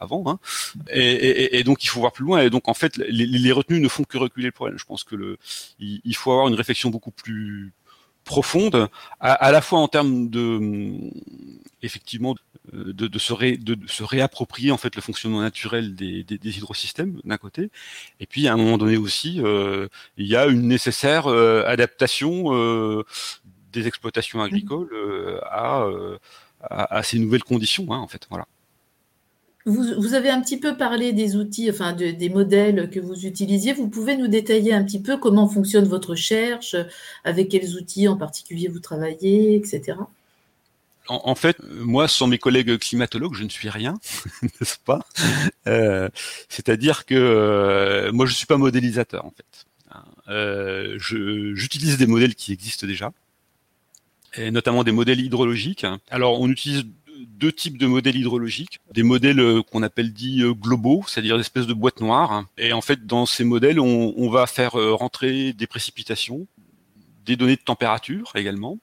avant. 0.00 0.24
Hein. 0.26 0.38
Et, 0.90 1.00
et, 1.00 1.58
et, 1.58 1.64
donc 1.64 1.84
il 1.84 1.88
faut 1.88 2.00
voir 2.00 2.12
plus 2.12 2.24
loin. 2.24 2.40
Et 2.40 2.50
donc 2.50 2.68
en 2.68 2.74
fait, 2.74 2.96
les, 2.96 3.26
les, 3.26 3.52
retenues 3.52 3.80
ne 3.80 3.88
font 3.88 4.04
que 4.04 4.18
reculer 4.18 4.46
le 4.46 4.52
problème. 4.52 4.78
Je 4.78 4.84
pense 4.84 5.04
que 5.04 5.14
le, 5.14 5.38
il, 5.78 6.00
il 6.04 6.16
faut 6.16 6.32
avoir 6.32 6.48
une 6.48 6.54
réflexion 6.54 6.90
beaucoup 6.90 7.10
plus 7.10 7.72
profonde, 8.30 8.88
à, 9.18 9.50
la 9.50 9.60
fois 9.60 9.80
en 9.80 9.88
termes 9.88 10.30
de 10.30 11.10
effectivement 11.82 12.36
de, 12.72 13.18
se 13.18 13.56
de, 13.56 13.76
se 13.88 14.04
réapproprier 14.04 14.70
en 14.70 14.76
fait 14.76 14.94
le 14.94 15.02
fonctionnement 15.02 15.40
naturel 15.40 15.96
des, 15.96 16.24
hydrosystèmes 16.44 17.20
d'un 17.24 17.38
côté, 17.38 17.70
et 18.20 18.26
puis 18.26 18.46
à 18.46 18.52
un 18.52 18.56
moment 18.56 18.78
donné 18.78 18.96
aussi, 18.96 19.40
euh, 19.40 19.88
il 20.16 20.28
y 20.28 20.36
a 20.36 20.46
une 20.46 20.68
nécessaire 20.68 21.26
euh, 21.26 21.64
adaptation 21.66 22.54
euh, 22.54 23.02
des 23.72 23.88
exploitations 23.88 24.40
agricoles 24.40 24.94
à, 25.50 25.88
à, 26.62 27.02
ces 27.02 27.18
nouvelles 27.18 27.42
conditions, 27.42 27.86
hein, 27.92 27.98
en 27.98 28.06
fait. 28.06 28.28
Voilà. 28.30 28.46
Vous, 29.66 30.14
avez 30.14 30.30
un 30.30 30.40
petit 30.40 30.58
peu 30.58 30.76
parlé 30.76 31.12
des 31.12 31.36
outils, 31.36 31.70
enfin 31.70 31.92
des 31.92 32.28
modèles 32.30 32.88
que 32.90 32.98
vous 32.98 33.26
utilisiez. 33.26 33.74
Vous 33.74 33.88
pouvez 33.88 34.16
nous 34.16 34.26
détailler 34.26 34.72
un 34.72 34.82
petit 34.82 35.02
peu 35.02 35.18
comment 35.18 35.48
fonctionne 35.48 35.86
votre 35.86 36.10
recherche, 36.10 36.76
avec 37.24 37.50
quels 37.50 37.76
outils 37.76 38.08
en 38.08 38.16
particulier 38.16 38.68
vous 38.68 38.80
travaillez, 38.80 39.56
etc. 39.56 39.98
En, 41.08 41.34
fait, 41.34 41.56
moi, 41.68 42.06
sans 42.06 42.28
mes 42.28 42.38
collègues 42.38 42.78
climatologues, 42.78 43.34
je 43.34 43.42
ne 43.42 43.48
suis 43.48 43.68
rien, 43.68 43.98
n'est-ce 44.42 44.78
pas? 44.78 45.00
Euh, 45.66 46.08
C'est-à-dire 46.48 47.04
que 47.04 47.16
euh, 47.16 48.12
moi, 48.12 48.26
je 48.26 48.32
suis 48.32 48.46
pas 48.46 48.56
modélisateur, 48.56 49.24
en 49.24 49.32
fait. 49.32 49.66
Euh, 50.28 50.96
j'utilise 50.98 51.98
des 51.98 52.06
modèles 52.06 52.36
qui 52.36 52.52
existent 52.52 52.86
déjà, 52.86 53.12
et 54.36 54.52
notamment 54.52 54.84
des 54.84 54.92
modèles 54.92 55.18
hydrologiques. 55.18 55.84
Alors, 56.10 56.40
on 56.40 56.48
utilise 56.48 56.84
deux 57.26 57.52
types 57.52 57.78
de 57.78 57.86
modèles 57.86 58.16
hydrologiques, 58.16 58.80
des 58.92 59.02
modèles 59.02 59.40
euh, 59.40 59.62
qu'on 59.62 59.82
appelle 59.82 60.12
dits 60.12 60.42
euh, 60.42 60.52
globaux, 60.52 61.04
c'est-à-dire 61.06 61.36
des 61.36 61.42
espèces 61.42 61.66
de 61.66 61.74
boîtes 61.74 62.00
noires. 62.00 62.44
Et 62.58 62.72
en 62.72 62.80
fait, 62.80 63.06
dans 63.06 63.26
ces 63.26 63.44
modèles, 63.44 63.80
on, 63.80 64.30
va 64.30 64.46
faire 64.46 64.78
euh, 64.78 64.94
rentrer 64.94 65.52
des 65.52 65.66
précipitations, 65.66 66.46
des 67.24 67.36
données 67.36 67.56
de 67.56 67.60
température 67.60 68.32
également. 68.34 68.78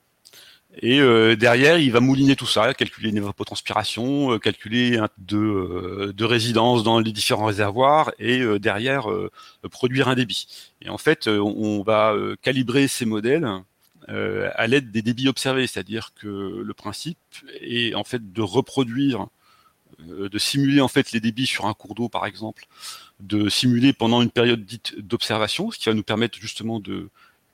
Et 0.83 0.99
derrière, 1.37 1.79
il 1.79 1.91
va 1.91 2.01
mouliner 2.01 2.35
tout 2.35 2.45
ça, 2.45 2.71
calculer 2.75 3.09
une 3.09 3.17
évapotranspiration, 3.17 4.37
calculer 4.37 4.97
un, 4.97 5.07
de, 5.17 6.13
de 6.15 6.25
résidence 6.25 6.83
dans 6.83 6.99
les 6.99 7.11
différents 7.11 7.45
réservoirs, 7.45 8.11
et 8.19 8.43
derrière 8.59 9.07
produire 9.71 10.07
un 10.07 10.13
débit. 10.13 10.45
Et 10.83 10.89
en 10.89 10.99
fait, 10.99 11.27
on 11.27 11.81
va 11.81 12.13
calibrer 12.43 12.87
ces 12.87 13.05
modèles 13.05 13.47
euh, 14.09 14.49
à 14.55 14.67
l'aide 14.67 14.91
des 14.91 15.01
débits 15.01 15.27
observés, 15.27 15.67
c'est-à-dire 15.67 16.13
que 16.15 16.61
le 16.63 16.73
principe 16.73 17.17
est 17.61 17.93
en 17.93 18.03
fait 18.03 18.31
de 18.31 18.41
reproduire, 18.41 19.27
euh, 20.09 20.29
de 20.29 20.37
simuler 20.37 20.81
en 20.81 20.87
fait 20.87 21.11
les 21.11 21.19
débits 21.19 21.45
sur 21.45 21.65
un 21.65 21.73
cours 21.73 21.95
d'eau 21.95 22.07
par 22.07 22.25
exemple, 22.25 22.67
de 23.19 23.49
simuler 23.49 23.93
pendant 23.93 24.21
une 24.21 24.31
période 24.31 24.65
dite 24.65 24.97
d'observation, 24.99 25.71
ce 25.71 25.77
qui 25.77 25.89
va 25.89 25.93
nous 25.93 26.03
permettre 26.03 26.37
justement 26.39 26.79
de 26.79 27.09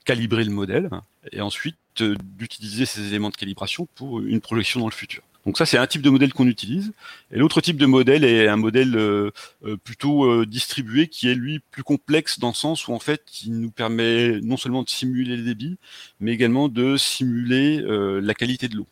calibrer 0.05 0.43
le 0.43 0.51
modèle 0.51 0.89
et 1.31 1.41
ensuite 1.41 1.77
euh, 2.01 2.15
d'utiliser 2.37 2.85
ces 2.85 3.07
éléments 3.07 3.29
de 3.29 3.35
calibration 3.35 3.87
pour 3.95 4.19
une 4.19 4.41
projection 4.41 4.79
dans 4.79 4.87
le 4.87 4.93
futur. 4.93 5.23
Donc 5.45 5.57
ça, 5.57 5.65
c'est 5.65 5.77
un 5.77 5.87
type 5.87 6.01
de 6.01 6.09
modèle 6.09 6.33
qu'on 6.33 6.47
utilise. 6.47 6.93
Et 7.31 7.37
l'autre 7.37 7.59
type 7.59 7.77
de 7.77 7.85
modèle 7.85 8.23
est 8.23 8.47
un 8.47 8.55
modèle 8.55 8.95
euh, 8.95 9.31
euh, 9.65 9.75
plutôt 9.75 10.23
euh, 10.23 10.45
distribué, 10.45 11.07
qui 11.07 11.29
est 11.29 11.35
lui 11.35 11.59
plus 11.59 11.83
complexe 11.83 12.39
dans 12.39 12.49
le 12.49 12.53
sens 12.53 12.87
où 12.87 12.93
en 12.93 12.99
fait, 12.99 13.23
il 13.43 13.59
nous 13.59 13.71
permet 13.71 14.39
non 14.41 14.55
seulement 14.55 14.83
de 14.83 14.89
simuler 14.89 15.35
les 15.35 15.43
débits, 15.43 15.77
mais 16.21 16.31
également 16.31 16.69
de 16.69 16.95
simuler 16.95 17.81
la 17.83 18.33
qualité 18.33 18.67
de 18.67 18.77
l'eau. 18.77 18.87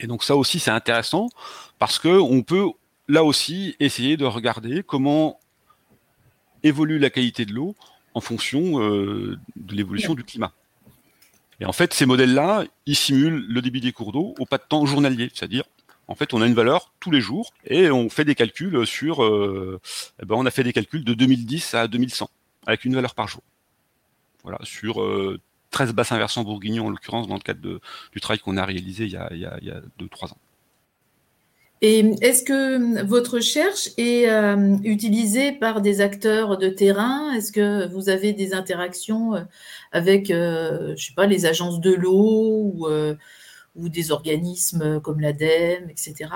Et 0.00 0.06
donc 0.06 0.24
ça 0.24 0.36
aussi, 0.36 0.58
c'est 0.58 0.70
intéressant 0.70 1.28
parce 1.78 1.98
que 1.98 2.08
on 2.08 2.42
peut 2.42 2.66
là 3.08 3.22
aussi 3.22 3.76
essayer 3.78 4.16
de 4.16 4.24
regarder 4.24 4.82
comment 4.82 5.38
évolue 6.62 6.98
la 6.98 7.10
qualité 7.10 7.44
de 7.44 7.52
l'eau 7.52 7.76
en 8.14 8.20
fonction 8.20 8.78
de 8.78 9.38
l'évolution 9.70 10.14
du 10.14 10.24
climat. 10.24 10.52
Et 11.64 11.66
en 11.66 11.72
fait, 11.72 11.94
ces 11.94 12.04
modèles-là, 12.04 12.64
ils 12.84 12.94
simulent 12.94 13.46
le 13.48 13.62
débit 13.62 13.80
des 13.80 13.92
cours 13.92 14.12
d'eau 14.12 14.34
au 14.38 14.44
pas 14.44 14.58
de 14.58 14.64
temps 14.68 14.84
journalier, 14.84 15.30
c'est-à-dire 15.32 15.64
en 16.08 16.14
fait, 16.14 16.34
on 16.34 16.42
a 16.42 16.46
une 16.46 16.52
valeur 16.52 16.92
tous 17.00 17.10
les 17.10 17.22
jours 17.22 17.54
et 17.64 17.90
on 17.90 18.10
fait 18.10 18.26
des 18.26 18.34
calculs 18.34 18.86
sur. 18.86 19.24
Euh, 19.24 19.80
eh 20.22 20.26
ben, 20.26 20.34
on 20.34 20.44
a 20.44 20.50
fait 20.50 20.62
des 20.62 20.74
calculs 20.74 21.02
de 21.02 21.14
2010 21.14 21.72
à 21.72 21.88
2100 21.88 22.28
avec 22.66 22.84
une 22.84 22.94
valeur 22.94 23.14
par 23.14 23.28
jour. 23.28 23.40
Voilà, 24.42 24.58
sur 24.62 24.96
13 25.70 25.88
euh, 25.88 25.92
bassins 25.94 26.18
versants 26.18 26.44
bourguignons 26.44 26.88
en 26.88 26.90
l'occurrence 26.90 27.26
dans 27.26 27.36
le 27.36 27.40
cadre 27.40 27.80
du 28.12 28.20
travail 28.20 28.40
qu'on 28.40 28.58
a 28.58 28.66
réalisé 28.66 29.04
il 29.06 29.12
y 29.12 29.16
a, 29.16 29.80
2-3 29.98 30.32
ans. 30.32 30.38
Et 31.80 31.98
est-ce 32.22 32.42
que 32.42 33.04
votre 33.04 33.34
recherche 33.34 33.90
est 33.98 34.28
euh, 34.28 34.76
utilisée 34.84 35.52
par 35.52 35.80
des 35.80 36.00
acteurs 36.00 36.56
de 36.56 36.68
terrain? 36.68 37.32
Est-ce 37.32 37.52
que 37.52 37.92
vous 37.92 38.08
avez 38.08 38.32
des 38.32 38.54
interactions 38.54 39.34
euh, 39.34 39.40
avec, 39.92 40.30
euh, 40.30 40.94
je 40.96 41.06
sais 41.06 41.14
pas, 41.14 41.26
les 41.26 41.46
agences 41.46 41.80
de 41.80 41.92
l'eau 41.92 42.72
ou, 42.74 42.88
ou, 43.76 43.88
des 43.88 44.12
organismes 44.12 45.00
comme 45.00 45.20
l'ADEME, 45.20 45.90
etc. 45.90 46.30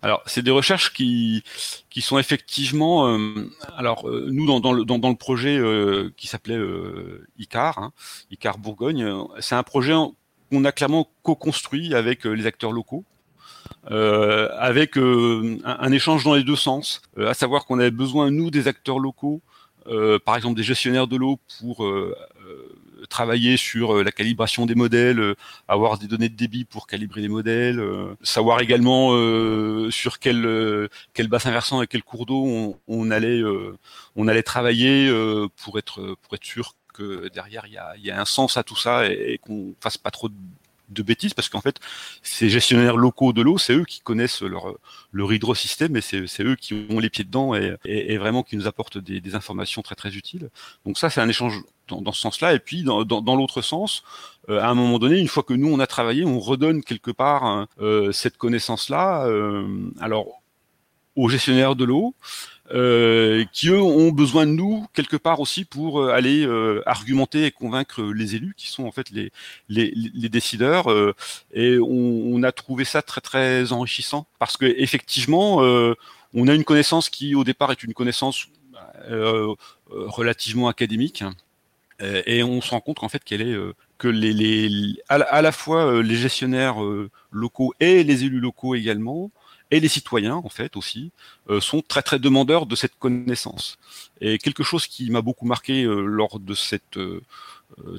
Alors, 0.00 0.22
c'est 0.26 0.42
des 0.42 0.52
recherches 0.52 0.92
qui, 0.92 1.42
sont 2.00 2.18
effectivement. 2.18 3.18
alors, 3.76 4.08
nous, 4.08 4.60
dans, 4.60 4.72
le 4.72 5.16
projet 5.16 5.60
qui 6.16 6.28
s'appelait 6.28 6.58
ICAR, 7.36 7.78
hein, 7.78 7.92
ICAR 8.30 8.58
Bourgogne, 8.58 9.06
c'est 9.40 9.56
un 9.56 9.64
projet 9.64 9.92
qu'on 10.50 10.64
a 10.64 10.72
clairement 10.72 11.10
co-construit 11.24 11.94
avec 11.94 12.24
les 12.24 12.46
acteurs 12.46 12.72
locaux. 12.72 13.04
Euh, 13.90 14.48
avec 14.58 14.96
un, 14.96 15.58
un, 15.64 15.92
échange 15.92 16.24
dans 16.24 16.34
les 16.34 16.44
deux 16.44 16.56
sens, 16.56 17.00
à 17.18 17.34
savoir 17.34 17.64
qu'on 17.64 17.78
avait 17.78 17.90
besoin, 17.90 18.30
nous, 18.30 18.50
des 18.50 18.68
acteurs 18.68 18.98
locaux, 18.98 19.40
par 20.24 20.36
exemple 20.36 20.56
des 20.56 20.62
gestionnaires 20.62 21.06
de 21.06 21.16
l'eau, 21.16 21.38
pour 21.60 21.82
travailler 23.08 23.56
sur 23.56 23.96
euh, 23.96 24.02
la 24.02 24.12
calibration 24.12 24.66
des 24.66 24.74
modèles, 24.74 25.20
euh, 25.20 25.34
avoir 25.68 25.98
des 25.98 26.06
données 26.06 26.28
de 26.28 26.36
débit 26.36 26.64
pour 26.64 26.86
calibrer 26.86 27.20
les 27.20 27.28
modèles, 27.28 27.80
euh, 27.80 28.14
savoir 28.22 28.60
également 28.60 28.88
sur 29.90 30.18
quel 30.18 30.88
quel 31.14 31.28
bassin 31.28 31.50
versant 31.50 31.82
et 31.82 31.86
quel 31.86 32.02
cours 32.02 32.26
d'eau 32.26 32.76
on, 32.88 33.10
allait 33.10 33.42
on 34.16 34.28
allait 34.28 34.42
travailler 34.42 35.10
pour 35.56 35.78
être 35.78 36.16
pour 36.22 36.34
être 36.34 36.44
sûr 36.44 36.74
que 36.94 37.28
derrière 37.28 37.64
il 37.66 37.74
y 37.74 37.78
a, 37.78 37.96
y 37.96 38.10
a 38.10 38.20
un 38.20 38.24
sens 38.24 38.56
à 38.56 38.62
tout 38.62 38.76
ça 38.76 39.10
et, 39.10 39.34
et 39.34 39.38
qu'on 39.38 39.74
fasse 39.80 39.98
pas 39.98 40.10
trop 40.10 40.28
de 40.28 40.34
de 40.88 41.02
bêtises 41.02 41.34
parce 41.34 41.48
qu'en 41.48 41.60
fait, 41.60 41.76
ces 42.22 42.48
gestionnaires 42.48 42.96
locaux 42.96 43.32
de 43.32 43.42
l'eau, 43.42 43.58
c'est 43.58 43.74
eux 43.74 43.84
qui 43.84 44.00
connaissent 44.00 44.42
leur, 44.42 44.74
leur 45.12 45.32
hydrosystème 45.32 45.96
et 45.96 46.00
c'est 46.00 46.42
eux 46.42 46.56
qui 46.56 46.86
ont 46.90 46.98
les 46.98 47.10
pieds 47.10 47.24
dedans 47.24 47.54
et, 47.54 47.76
et, 47.84 48.18
vraiment 48.18 48.42
qui 48.42 48.56
nous 48.56 48.66
apportent 48.66 48.98
des, 48.98 49.20
des, 49.20 49.34
informations 49.34 49.82
très 49.82 49.94
très 49.94 50.16
utiles. 50.16 50.50
Donc 50.86 50.98
ça, 50.98 51.10
c'est 51.10 51.20
un 51.20 51.28
échange 51.28 51.60
dans, 51.88 52.00
dans 52.00 52.12
ce 52.12 52.20
sens-là. 52.20 52.54
Et 52.54 52.58
puis 52.58 52.82
dans, 52.82 53.04
dans, 53.04 53.20
dans 53.20 53.36
l'autre 53.36 53.62
sens, 53.62 54.02
euh, 54.48 54.60
à 54.60 54.68
un 54.68 54.74
moment 54.74 54.98
donné, 54.98 55.18
une 55.18 55.28
fois 55.28 55.42
que 55.42 55.54
nous 55.54 55.68
on 55.68 55.80
a 55.80 55.86
travaillé, 55.86 56.24
on 56.24 56.38
redonne 56.38 56.82
quelque 56.82 57.10
part 57.10 57.44
hein, 57.44 57.68
euh, 57.80 58.12
cette 58.12 58.36
connaissance-là. 58.36 59.26
Euh, 59.26 59.90
alors 60.00 60.42
aux 61.16 61.28
gestionnaires 61.28 61.74
de 61.74 61.84
l'eau, 61.84 62.14
euh, 62.74 63.46
qui 63.50 63.68
eux 63.68 63.80
ont 63.80 64.10
besoin 64.10 64.44
de 64.44 64.52
nous 64.52 64.86
quelque 64.92 65.16
part 65.16 65.40
aussi 65.40 65.64
pour 65.64 66.02
euh, 66.02 66.10
aller 66.10 66.44
euh, 66.44 66.82
argumenter 66.84 67.46
et 67.46 67.50
convaincre 67.50 68.02
les 68.02 68.34
élus 68.34 68.52
qui 68.58 68.68
sont 68.68 68.84
en 68.84 68.92
fait 68.92 69.08
les 69.10 69.32
les, 69.70 69.90
les 69.94 70.28
décideurs. 70.28 70.88
Et 71.52 71.78
on, 71.78 72.34
on, 72.34 72.42
a 72.42 72.52
trouvé 72.52 72.84
ça 72.84 73.00
très 73.00 73.22
très 73.22 73.72
enrichissant 73.72 74.26
parce 74.38 74.56
que 74.58 74.66
effectivement 74.66 75.58
on 76.34 76.48
a 76.48 76.54
une 76.54 76.64
connaissance 76.64 77.08
qui 77.08 77.34
au 77.34 77.44
départ 77.44 77.72
est 77.72 77.82
une 77.82 77.94
connaissance 77.94 78.48
relativement 79.90 80.68
académique. 80.68 81.24
Et 82.26 82.42
on 82.44 82.60
se 82.60 82.70
rend 82.70 82.80
compte 82.80 83.02
en 83.02 83.08
fait 83.08 83.24
qu'elle 83.24 83.42
est 83.42 83.56
que 83.96 84.08
les, 84.08 84.32
les 84.32 84.96
à, 85.08 85.42
la 85.42 85.52
fois 85.52 86.02
les 86.02 86.16
gestionnaires 86.16 86.76
locaux 87.32 87.72
et 87.80 88.04
les 88.04 88.24
élus 88.24 88.40
locaux 88.40 88.74
également 88.74 89.30
et 89.70 89.80
les 89.80 89.88
citoyens 89.88 90.36
en 90.36 90.48
fait 90.48 90.76
aussi 90.76 91.10
euh, 91.50 91.60
sont 91.60 91.82
très 91.82 92.02
très 92.02 92.18
demandeurs 92.18 92.66
de 92.66 92.76
cette 92.76 92.98
connaissance. 92.98 93.78
Et 94.20 94.38
quelque 94.38 94.62
chose 94.62 94.86
qui 94.86 95.10
m'a 95.10 95.22
beaucoup 95.22 95.46
marqué 95.46 95.84
euh, 95.84 96.00
lors 96.04 96.38
de 96.38 96.54
cette 96.54 96.96
euh, 96.96 97.20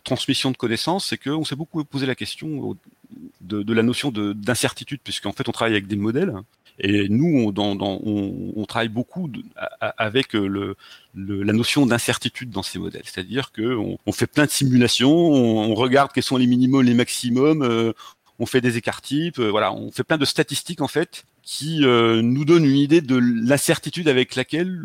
transmission 0.03 0.51
de 0.51 0.57
connaissances, 0.57 1.07
c'est 1.07 1.17
qu'on 1.17 1.45
s'est 1.45 1.55
beaucoup 1.55 1.83
posé 1.83 2.05
la 2.05 2.15
question 2.15 2.75
de, 3.41 3.61
de 3.61 3.73
la 3.73 3.83
notion 3.83 4.11
d'incertitude, 4.11 4.99
puisqu'en 5.03 5.31
fait 5.31 5.47
on 5.47 5.51
travaille 5.51 5.73
avec 5.73 5.87
des 5.87 5.95
modèles. 5.95 6.33
Et 6.81 7.09
nous, 7.09 7.39
on, 7.39 7.51
dans, 7.51 7.75
dans, 7.75 7.99
on, 8.03 8.53
on 8.55 8.65
travaille 8.65 8.87
beaucoup 8.87 9.29
avec 9.97 10.31
le, 10.31 10.77
le, 11.13 11.43
la 11.43 11.51
notion 11.51 11.85
d'incertitude 11.85 12.51
dans 12.51 12.63
ces 12.63 12.79
modèles. 12.79 13.01
C'est-à-dire 13.03 13.51
qu'on 13.51 13.97
on 14.05 14.11
fait 14.13 14.27
plein 14.27 14.45
de 14.45 14.49
simulations, 14.49 15.11
on, 15.11 15.71
on, 15.71 15.75
regarde 15.75 16.11
quels 16.13 16.23
sont 16.23 16.37
les 16.37 16.47
minimums, 16.47 16.81
les 16.81 16.93
maximums, 16.93 17.93
on 18.39 18.45
fait 18.45 18.61
des 18.61 18.77
écarts 18.77 19.01
types, 19.01 19.39
voilà, 19.39 19.73
on 19.73 19.91
fait 19.91 20.03
plein 20.03 20.17
de 20.17 20.25
statistiques 20.25 20.81
en 20.81 20.87
fait 20.87 21.25
qui 21.49 21.83
euh, 21.83 22.21
nous 22.21 22.45
donne 22.45 22.63
une 22.63 22.77
idée 22.77 23.01
de 23.01 23.17
l'incertitude 23.17 24.07
avec 24.07 24.35
laquelle 24.35 24.83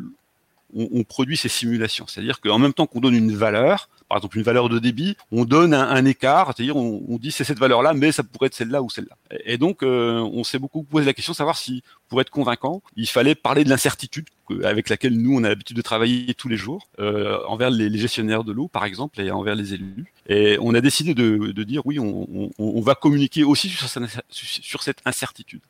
on, 0.75 0.89
on, 0.93 1.05
produit 1.05 1.37
ces 1.37 1.49
simulations. 1.49 2.07
C'est-à-dire 2.07 2.41
qu'en 2.41 2.59
même 2.59 2.73
temps 2.73 2.87
qu'on 2.87 3.01
donne 3.01 3.15
une 3.15 3.35
valeur, 3.35 3.89
par 4.09 4.19
exemple 4.19 4.39
une 4.39 4.45
valeur 4.45 4.69
de 4.69 4.79
débit, 4.79 5.17
on 5.33 5.45
donne 5.45 5.75
un, 5.75 5.89
un 5.89 6.05
écart, 6.05 6.53
c'est-à-dire 6.55 6.77
on, 6.77 7.03
on 7.09 7.19
dit 7.19 7.31
c'est 7.33 7.45
cette 7.45 7.59
valeur-là, 7.59 7.95
mais 7.95 8.13
ça 8.13 8.23
pourrait 8.23 8.47
être 8.49 8.55
celle-là 8.55 8.83
ou 8.83 8.91
celle-là. 8.91 9.17
Et, 9.45 9.59
donc 9.59 9.83
euh, 9.83 10.19
on 10.21 10.45
s'est 10.45 10.59
beaucoup 10.59 10.83
posé 10.83 11.07
la 11.07 11.13
question 11.13 11.33
de 11.33 11.37
savoir 11.37 11.57
si, 11.57 11.83
pour 12.09 12.21
être 12.21 12.31
convaincant, 12.31 12.83
il 12.97 13.09
fallait 13.09 13.35
parler 13.35 13.65
de 13.65 13.71
l'incertitude 13.71 14.27
avec 14.63 14.89
laquelle 14.89 15.17
nous 15.19 15.37
on 15.37 15.45
a 15.45 15.49
l'habitude 15.49 15.77
de 15.77 15.83
travailler 15.83 16.35
tous 16.35 16.49
les 16.49 16.57
jours 16.57 16.89
euh, 16.99 17.39
envers 17.47 17.71
les, 17.71 17.89
les, 17.89 17.99
gestionnaires 17.99 18.45
de 18.45 18.53
l'eau, 18.53 18.69
par 18.69 18.85
exemple, 18.85 19.21
et 19.21 19.31
envers 19.31 19.55
les 19.55 19.75
élus. 19.75 20.13
Et 20.29 20.59
on 20.61 20.75
a 20.75 20.81
décidé 20.81 21.15
de, 21.15 21.53
de 21.53 21.63
dire 21.65 21.83
oui, 21.87 21.99
on, 21.99 22.51
on, 22.59 22.81
va 22.81 22.95
communiquer 22.95 23.45
aussi 23.45 23.69
sur, 23.69 24.83
cette 24.83 24.99
incertitude. 25.05 25.63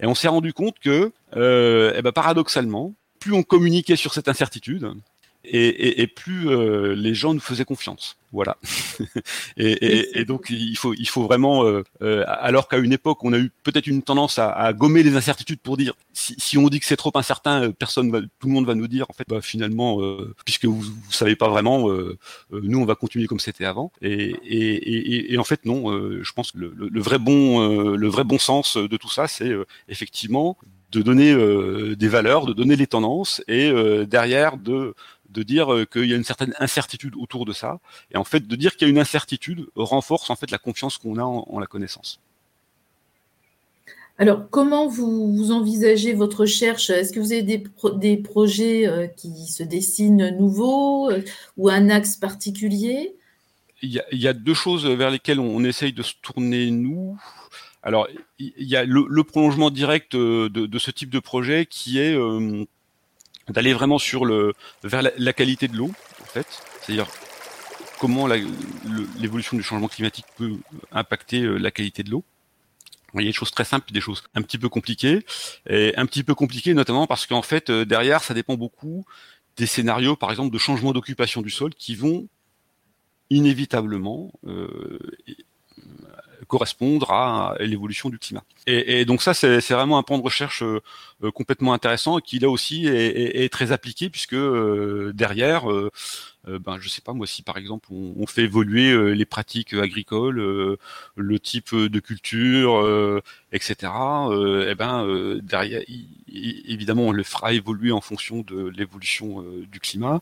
Et 0.00 0.06
on 0.06 0.14
s'est 0.14 0.28
rendu 0.28 0.52
compte 0.52 0.78
que, 0.78 1.12
euh, 1.36 1.92
eh 1.96 2.02
ben, 2.02 2.12
paradoxalement, 2.12 2.94
plus 3.22 3.32
on 3.32 3.44
communiquait 3.44 3.94
sur 3.94 4.12
cette 4.12 4.26
incertitude, 4.26 4.92
et, 5.44 5.68
et, 5.68 6.02
et 6.02 6.06
plus 6.08 6.48
euh, 6.48 6.94
les 6.94 7.14
gens 7.14 7.34
nous 7.34 7.40
faisaient 7.40 7.64
confiance. 7.64 8.16
Voilà. 8.32 8.56
et, 9.56 10.18
et, 10.18 10.24
donc 10.24 10.46
il 10.50 10.76
faut, 10.76 10.94
il 10.94 11.08
faut 11.08 11.22
vraiment, 11.22 11.64
euh, 11.64 11.84
euh, 12.02 12.24
alors 12.26 12.66
qu'à 12.66 12.78
une 12.78 12.92
époque 12.92 13.22
on 13.22 13.32
a 13.32 13.38
eu 13.38 13.50
peut-être 13.62 13.86
une 13.86 14.02
tendance 14.02 14.38
à, 14.38 14.50
à, 14.50 14.72
gommer 14.72 15.02
les 15.02 15.16
incertitudes 15.16 15.60
pour 15.60 15.76
dire 15.76 15.94
si, 16.12 16.34
si 16.38 16.56
on 16.58 16.68
dit 16.68 16.80
que 16.80 16.86
c'est 16.86 16.96
trop 16.96 17.12
incertain, 17.14 17.70
personne, 17.72 18.10
va, 18.10 18.20
tout 18.20 18.46
le 18.46 18.52
monde 18.52 18.66
va 18.66 18.74
nous 18.74 18.88
dire 18.88 19.06
en 19.08 19.12
fait, 19.12 19.24
bah, 19.28 19.40
finalement, 19.40 20.00
puisque 20.44 20.64
vous, 20.64 20.80
vous 20.80 21.12
savez 21.12 21.36
pas 21.36 21.48
vraiment, 21.48 21.88
nous 22.50 22.80
on 22.80 22.84
va 22.84 22.94
continuer 22.94 23.26
comme 23.26 23.40
c'était 23.40 23.66
avant. 23.66 23.92
Et, 24.00 24.34
et, 24.44 25.38
en 25.38 25.44
fait 25.44 25.64
non, 25.66 25.92
je 26.22 26.32
pense 26.32 26.52
que 26.52 26.58
le, 26.58 26.72
le, 26.74 26.88
le 26.88 27.00
vrai 27.00 27.18
bon, 27.18 27.94
le 27.94 28.08
vrai 28.08 28.24
bon 28.24 28.38
sens 28.38 28.76
de 28.76 28.96
tout 28.96 29.10
ça, 29.10 29.28
c'est 29.28 29.52
effectivement 29.88 30.56
de 30.92 31.02
donner 31.02 31.34
des 31.96 32.08
valeurs, 32.08 32.46
de 32.46 32.52
donner 32.52 32.76
les 32.76 32.86
tendances 32.86 33.42
et 33.48 33.72
derrière 34.06 34.58
de 34.58 34.94
de 35.32 35.42
dire 35.42 35.72
euh, 35.72 35.84
qu'il 35.84 36.04
y 36.04 36.12
a 36.12 36.16
une 36.16 36.24
certaine 36.24 36.54
incertitude 36.58 37.14
autour 37.16 37.44
de 37.44 37.52
ça. 37.52 37.80
Et 38.12 38.16
en 38.16 38.24
fait, 38.24 38.46
de 38.46 38.56
dire 38.56 38.76
qu'il 38.76 38.86
y 38.86 38.90
a 38.90 38.92
une 38.92 38.98
incertitude 38.98 39.66
renforce 39.74 40.30
en 40.30 40.36
fait 40.36 40.50
la 40.50 40.58
confiance 40.58 40.98
qu'on 40.98 41.16
a 41.16 41.22
en, 41.22 41.46
en, 41.48 41.58
la 41.58 41.66
connaissance. 41.66 42.20
Alors, 44.18 44.48
comment 44.50 44.86
vous, 44.88 45.34
vous 45.34 45.52
envisagez 45.52 46.12
votre 46.12 46.40
recherche? 46.40 46.90
Est-ce 46.90 47.12
que 47.12 47.18
vous 47.20 47.32
avez 47.32 47.42
des, 47.42 47.58
pro 47.58 47.90
des 47.90 48.16
projets 48.16 48.86
euh, 48.86 49.06
qui 49.06 49.46
se 49.46 49.62
dessinent 49.62 50.36
nouveaux 50.38 51.10
euh, 51.10 51.22
ou 51.56 51.70
un 51.70 51.88
axe 51.88 52.16
particulier? 52.16 53.16
Il 53.80 53.90
y, 53.90 53.98
a, 53.98 54.04
il 54.12 54.20
y, 54.20 54.28
a, 54.28 54.32
deux 54.32 54.54
choses 54.54 54.86
vers 54.86 55.10
lesquelles 55.10 55.40
on, 55.40 55.56
on, 55.56 55.64
essaye 55.64 55.92
de 55.92 56.04
se 56.04 56.12
tourner, 56.22 56.70
nous. 56.70 57.18
Alors, 57.82 58.08
il 58.38 58.52
y 58.56 58.76
a 58.76 58.84
le, 58.84 59.24
prolongement 59.24 59.70
direct 59.70 60.14
de, 60.14 60.48
de, 60.48 60.78
ce 60.78 60.90
type 60.90 61.10
de 61.10 61.18
projet 61.18 61.66
qui 61.66 61.98
est 61.98 62.14
euh, 62.14 62.64
d'aller 63.48 63.72
vraiment 63.72 63.98
sur 63.98 64.24
le 64.24 64.54
vers 64.84 65.02
la, 65.02 65.32
qualité 65.32 65.68
de 65.68 65.76
l'eau 65.76 65.90
en 66.20 66.26
fait, 66.26 66.46
c'est-à-dire 66.80 67.08
comment 67.98 68.26
l'évolution 69.18 69.56
du 69.56 69.62
changement 69.62 69.88
climatique 69.88 70.26
peut 70.36 70.56
impacter 70.92 71.42
euh, 71.42 71.56
la 71.56 71.70
qualité 71.70 72.02
de 72.02 72.10
l'eau. 72.10 72.24
Il 73.14 73.20
y 73.20 73.24
a 73.24 73.28
des 73.28 73.32
choses 73.32 73.50
très 73.50 73.64
simples, 73.64 73.92
des 73.92 74.00
choses 74.00 74.24
un 74.34 74.42
petit 74.42 74.56
peu 74.56 74.68
compliquées, 74.68 75.24
et 75.68 75.94
un 75.96 76.06
petit 76.06 76.22
peu 76.22 76.34
compliquées 76.34 76.72
notamment 76.72 77.06
parce 77.06 77.26
qu'en 77.26 77.42
fait 77.42 77.68
euh, 77.68 77.84
derrière 77.84 78.22
ça 78.22 78.32
dépend 78.32 78.56
beaucoup 78.56 79.04
des 79.56 79.66
scénarios, 79.66 80.16
par 80.16 80.30
exemple 80.30 80.52
de 80.52 80.58
changement 80.58 80.92
d'occupation 80.92 81.42
du 81.42 81.50
sol, 81.50 81.74
qui 81.74 81.94
vont 81.94 82.28
inévitablement 83.30 84.32
euh, 84.46 84.98
correspondre 86.52 87.10
à 87.10 87.54
l'évolution 87.60 88.10
du 88.10 88.18
climat. 88.18 88.44
Et, 88.66 89.06
donc 89.06 89.22
ça, 89.22 89.32
c'est 89.32 89.70
vraiment 89.70 89.96
un 89.96 90.02
point 90.02 90.18
de 90.18 90.22
recherche 90.22 90.62
euh, 90.62 91.30
complètement 91.34 91.72
intéressant 91.72 92.18
et 92.18 92.22
qui 92.22 92.38
là 92.40 92.50
aussi 92.50 92.86
est, 92.86 93.50
très 93.50 93.72
appliqué 93.72 94.10
puisque 94.10 94.34
euh, 94.34 95.12
derrière, 95.14 95.70
euh, 95.70 95.88
euh, 95.88 95.90
ben 96.46 96.78
je 96.80 96.88
sais 96.88 97.00
pas 97.00 97.12
moi 97.12 97.26
si 97.26 97.42
par 97.42 97.56
exemple 97.56 97.88
on, 97.92 98.14
on 98.16 98.26
fait 98.26 98.42
évoluer 98.42 98.90
euh, 98.90 99.10
les 99.10 99.24
pratiques 99.24 99.74
agricoles, 99.74 100.40
euh, 100.40 100.76
le 101.16 101.38
type 101.38 101.74
de 101.74 102.00
culture, 102.00 103.20
etc. 103.52 103.74
et 103.82 104.66
eh 104.70 104.74
ben 104.74 105.38
derrière, 105.42 105.82
évidemment, 106.28 107.02
on 107.02 107.12
le 107.12 107.22
fera 107.22 107.52
évoluer 107.52 107.92
en 107.92 108.00
fonction 108.00 108.40
de 108.40 108.68
l'évolution 108.68 109.44
du 109.70 109.80
climat. 109.80 110.20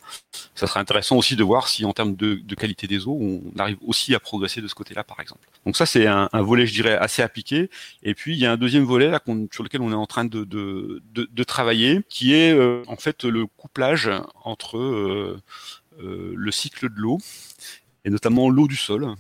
Ça 0.54 0.66
serait 0.66 0.80
intéressant 0.80 1.16
aussi 1.16 1.36
de 1.36 1.42
voir 1.42 1.68
si 1.68 1.84
en 1.84 1.92
termes 1.92 2.16
de, 2.16 2.34
de 2.34 2.54
qualité 2.54 2.86
des 2.86 3.06
eaux, 3.06 3.18
on 3.20 3.58
arrive 3.58 3.78
aussi 3.82 4.14
à 4.14 4.20
progresser 4.20 4.60
de 4.60 4.68
ce 4.68 4.74
côté-là, 4.74 5.04
par 5.04 5.20
exemple. 5.20 5.46
Donc 5.64 5.76
ça, 5.76 5.86
c'est 5.86 6.06
un, 6.06 6.28
un, 6.32 6.42
volet, 6.42 6.66
je 6.66 6.72
dirais, 6.72 6.96
assez 6.96 7.22
appliqué. 7.22 7.70
Et 8.02 8.14
puis 8.14 8.34
il 8.34 8.38
y 8.38 8.46
a 8.46 8.52
un 8.52 8.56
deuxième 8.56 8.84
volet 8.84 9.10
là 9.10 9.20
sur 9.52 9.62
lequel 9.62 9.80
on 9.80 9.92
est 9.92 9.94
en 9.94 10.06
train 10.06 10.24
de, 10.24 10.44
de, 10.44 11.02
de, 11.12 11.28
de 11.30 11.44
travailler, 11.44 12.00
qui 12.08 12.34
est 12.34 12.58
en 12.86 12.96
fait 12.96 13.24
le 13.24 13.46
couplage 13.46 14.10
entre 14.44 14.78
euh, 14.78 15.40
le 16.02 16.50
cycle 16.50 16.88
de 16.88 17.00
l'eau, 17.00 17.18
et 18.04 18.10
notamment 18.10 18.48
l'eau 18.48 18.66
du 18.66 18.76
sol, 18.76 19.14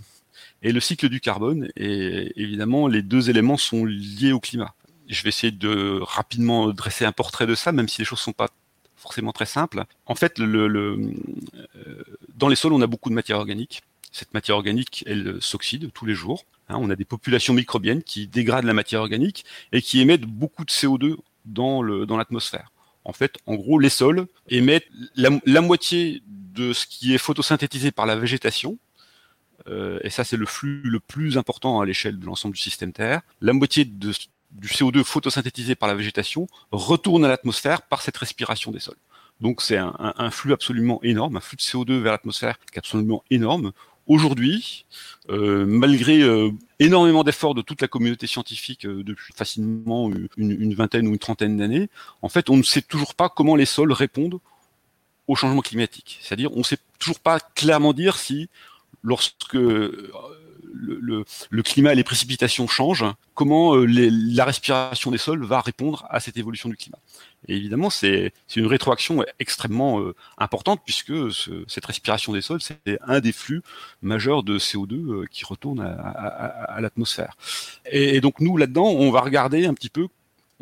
et 0.62 0.72
le 0.72 0.80
cycle 0.80 1.08
du 1.08 1.20
carbone. 1.20 1.70
Et 1.76 2.32
évidemment, 2.40 2.88
les 2.88 3.02
deux 3.02 3.30
éléments 3.30 3.56
sont 3.56 3.84
liés 3.84 4.32
au 4.32 4.40
climat. 4.40 4.74
Je 5.08 5.22
vais 5.22 5.30
essayer 5.30 5.50
de 5.50 5.98
rapidement 6.02 6.72
dresser 6.72 7.04
un 7.04 7.12
portrait 7.12 7.46
de 7.46 7.54
ça, 7.54 7.72
même 7.72 7.88
si 7.88 8.00
les 8.00 8.04
choses 8.04 8.20
sont 8.20 8.32
pas 8.32 8.48
forcément 8.96 9.32
très 9.32 9.46
simples. 9.46 9.84
En 10.06 10.14
fait, 10.14 10.38
euh, 10.40 11.12
dans 12.36 12.48
les 12.48 12.56
sols, 12.56 12.72
on 12.72 12.82
a 12.82 12.86
beaucoup 12.86 13.08
de 13.08 13.14
matière 13.14 13.38
organique. 13.38 13.82
Cette 14.12 14.34
matière 14.34 14.56
organique, 14.56 15.04
elle 15.06 15.38
s'oxyde 15.40 15.90
tous 15.92 16.04
les 16.04 16.14
jours. 16.14 16.44
Hein, 16.68 16.76
on 16.78 16.90
a 16.90 16.96
des 16.96 17.04
populations 17.04 17.54
microbiennes 17.54 18.02
qui 18.02 18.26
dégradent 18.26 18.64
la 18.64 18.74
matière 18.74 19.00
organique 19.00 19.44
et 19.72 19.82
qui 19.82 20.00
émettent 20.00 20.26
beaucoup 20.26 20.64
de 20.64 20.70
CO2 20.70 21.16
dans 21.44 21.82
l'atmosphère. 21.82 22.70
En 23.10 23.12
fait, 23.12 23.38
en 23.46 23.56
gros, 23.56 23.78
les 23.78 23.90
sols 23.90 24.26
émettent 24.48 24.86
la, 25.16 25.60
moitié 25.60 26.22
de 26.26 26.72
ce 26.72 26.86
qui 26.86 27.12
est 27.12 27.18
photosynthétisé 27.18 27.90
par 27.90 28.06
la 28.06 28.16
végétation 28.16 28.78
et 30.02 30.10
ça 30.10 30.24
c'est 30.24 30.38
le 30.38 30.46
flux 30.46 30.80
le 30.82 30.98
plus 30.98 31.36
important 31.38 31.80
à 31.80 31.86
l'échelle 31.86 32.18
de 32.18 32.26
l'ensemble 32.26 32.54
du 32.54 32.60
système 32.60 32.92
Terre, 32.92 33.20
la 33.40 33.52
moitié 33.52 33.84
du 33.84 34.68
CO2 34.68 35.04
photosynthétisé 35.04 35.74
par 35.74 35.88
la 35.88 35.94
végétation 35.94 36.48
retourne 36.72 37.24
à 37.24 37.28
l'atmosphère 37.28 37.82
par 37.82 38.02
cette 38.02 38.16
respiration 38.16 38.72
des 38.72 38.80
sols. 38.80 38.96
Donc 39.40 39.62
c'est 39.62 39.76
un, 39.76 39.94
un, 39.98 40.30
flux 40.30 40.52
absolument 40.52 41.00
énorme, 41.02 41.36
un 41.36 41.40
flux 41.40 41.56
de 41.56 41.62
CO2 41.62 41.98
vers 41.98 42.12
l'atmosphère 42.12 42.58
qui 42.58 42.74
est 42.74 42.78
absolument 42.78 43.22
énorme. 43.30 43.72
Aujourd'hui, 44.06 44.86
euh, 45.30 45.64
malgré 45.66 46.20
euh, 46.20 46.50
énormément 46.80 47.22
d'efforts 47.22 47.54
de 47.54 47.62
toute 47.62 47.80
la 47.82 47.88
communauté 47.88 48.26
scientifique 48.26 48.86
euh, 48.86 49.04
depuis 49.04 49.32
facilement 49.34 50.10
une, 50.36 50.50
une, 50.50 50.74
vingtaine 50.74 51.06
ou 51.06 51.10
une 51.10 51.18
trentaine 51.18 51.56
d'années, 51.56 51.88
en 52.22 52.28
fait, 52.28 52.50
on 52.50 52.56
ne 52.56 52.62
sait 52.62 52.82
toujours 52.82 53.14
pas 53.14 53.28
comment 53.28 53.54
les 53.54 53.66
sols 53.66 53.92
répondent 53.92 54.40
au 55.28 55.36
changement 55.36 55.60
climatique. 55.60 56.18
C'est-à-dire, 56.22 56.52
on 56.54 56.58
ne 56.58 56.64
sait 56.64 56.78
toujours 56.98 57.20
pas 57.20 57.38
clairement 57.38 57.92
dire 57.92 58.16
si, 58.16 58.48
lorsque 59.02 59.56
le, 60.80 61.62
climat 61.62 61.92
et 61.92 61.96
les 61.96 62.04
précipitations 62.04 62.66
changent, 62.66 63.04
comment 63.34 63.76
euh, 63.76 63.86
la 63.86 64.44
respiration 64.44 65.10
des 65.10 65.18
sols 65.18 65.44
va 65.44 65.60
répondre 65.60 66.06
à 66.10 66.20
cette 66.20 66.36
évolution 66.36 66.68
du 66.68 66.76
climat? 66.76 66.98
Évidemment, 67.48 67.90
c'est 67.90 68.32
une 68.56 68.66
rétroaction 68.66 69.24
extrêmement 69.38 70.00
euh, 70.00 70.14
importante 70.38 70.80
puisque 70.84 71.14
cette 71.66 71.86
respiration 71.86 72.32
des 72.32 72.42
sols, 72.42 72.60
c'est 72.60 72.98
un 73.02 73.20
des 73.20 73.32
flux 73.32 73.62
majeurs 74.02 74.42
de 74.42 74.58
CO2 74.58 74.94
euh, 74.94 75.26
qui 75.30 75.44
retourne 75.44 75.80
à, 75.80 76.80
l'atmosphère. 76.80 77.36
Et, 77.90 78.20
donc 78.20 78.40
nous, 78.40 78.56
là-dedans, 78.56 78.86
on 78.86 79.10
va 79.10 79.20
regarder 79.20 79.66
un 79.66 79.74
petit 79.74 79.90
peu 79.90 80.08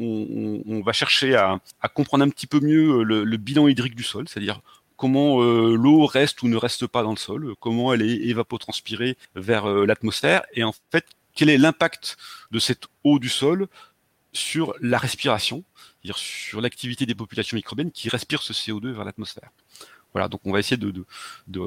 on, 0.00 0.80
va 0.86 0.92
chercher 0.92 1.34
à, 1.34 1.58
comprendre 1.92 2.22
un 2.22 2.28
petit 2.28 2.46
peu 2.46 2.60
mieux 2.60 3.02
le 3.02 3.36
bilan 3.36 3.66
hydrique 3.66 3.96
du 3.96 4.04
sol, 4.04 4.28
c'est-à-dire 4.28 4.60
comment 4.98 5.40
euh, 5.40 5.76
l'eau 5.76 6.04
reste 6.04 6.42
ou 6.42 6.48
ne 6.48 6.56
reste 6.56 6.86
pas 6.86 7.02
dans 7.02 7.12
le 7.12 7.16
sol, 7.16 7.54
comment 7.60 7.94
elle 7.94 8.02
est 8.02 8.16
évapotranspirée 8.16 9.16
vers 9.34 9.64
euh, 9.64 9.86
l'atmosphère, 9.86 10.42
et 10.52 10.64
en 10.64 10.74
fait, 10.90 11.06
quel 11.34 11.48
est 11.48 11.56
l'impact 11.56 12.18
de 12.50 12.58
cette 12.58 12.88
eau 13.04 13.18
du 13.18 13.30
sol 13.30 13.68
sur 14.32 14.74
la 14.82 14.98
respiration, 14.98 15.62
c'est-à-dire 15.76 16.18
sur 16.18 16.60
l'activité 16.60 17.06
des 17.06 17.14
populations 17.14 17.54
microbiennes 17.54 17.92
qui 17.92 18.10
respirent 18.10 18.42
ce 18.42 18.52
CO2 18.52 18.90
vers 18.90 19.04
l'atmosphère. 19.04 19.50
Voilà, 20.12 20.28
donc 20.28 20.40
on 20.44 20.52
va 20.52 20.58
essayer 20.58 20.76
de, 20.76 21.04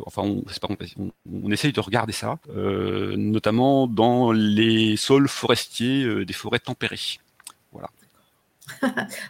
enfin, 0.05 0.23
on, 0.23 1.51
essaye 1.51 1.71
de 1.71 1.79
regarder 1.79 2.11
ça, 2.11 2.39
euh, 2.49 3.15
notamment 3.15 3.87
dans 3.87 4.31
les 4.31 4.97
sols 4.97 5.29
forestiers 5.29 6.25
des 6.25 6.33
forêts 6.33 6.59
tempérées. 6.59 7.19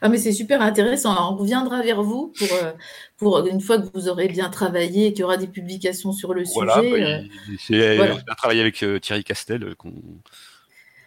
Ah, 0.02 0.10
mais 0.10 0.18
c'est 0.18 0.32
super 0.32 0.62
intéressant. 0.62 1.34
on 1.34 1.38
reviendra 1.38 1.82
vers 1.82 2.02
vous 2.02 2.34
pour, 2.38 2.48
euh, 2.54 2.72
pour 3.18 3.46
une 3.46 3.62
fois 3.62 3.80
que 3.80 3.88
vous 3.94 4.08
aurez 4.10 4.28
bien 4.28 4.50
travaillé 4.50 5.08
et 5.08 5.14
qu'il 5.14 5.22
y 5.22 5.24
aura 5.24 5.38
des 5.38 5.48
publications 5.48 6.12
sur 6.12 6.34
le 6.34 6.44
voilà, 6.54 6.82
sujet. 6.82 7.28
Bah, 7.28 7.56
c'est, 7.60 8.00
On 8.00 8.32
a 8.32 8.36
travaillé 8.36 8.62
avec 8.62 8.82
euh, 8.84 9.00
Thierry 9.00 9.24
Castel, 9.24 9.64
euh, 9.64 9.76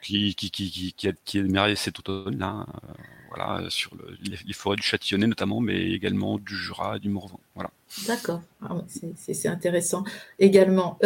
qui, 0.03 0.35
qui, 0.35 0.51
qui, 0.51 0.71
qui, 0.71 0.93
qui, 0.93 1.09
a, 1.09 1.13
qui 1.25 1.43
démarré 1.43 1.77
cet 1.77 1.99
automne, 1.99 2.39
là, 2.39 2.67
voilà, 3.35 3.69
sur 3.71 3.93
les, 4.23 4.53
forêts 4.53 4.77
du 4.77 4.83
Châtillonnais 4.83 5.27
notamment, 5.27 5.61
mais 5.61 5.91
également 5.91 6.39
du 6.39 6.57
Jura 6.57 6.97
et 6.97 7.01
du 7.01 7.09
Morvan. 7.09 7.41
Voilà. 7.55 7.71
D'accord, 8.07 8.43
ah, 8.63 8.77
c'est, 9.17 9.49
intéressant 9.49 10.05
également. 10.39 10.99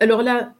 alors 0.00 0.22
là, 0.22 0.54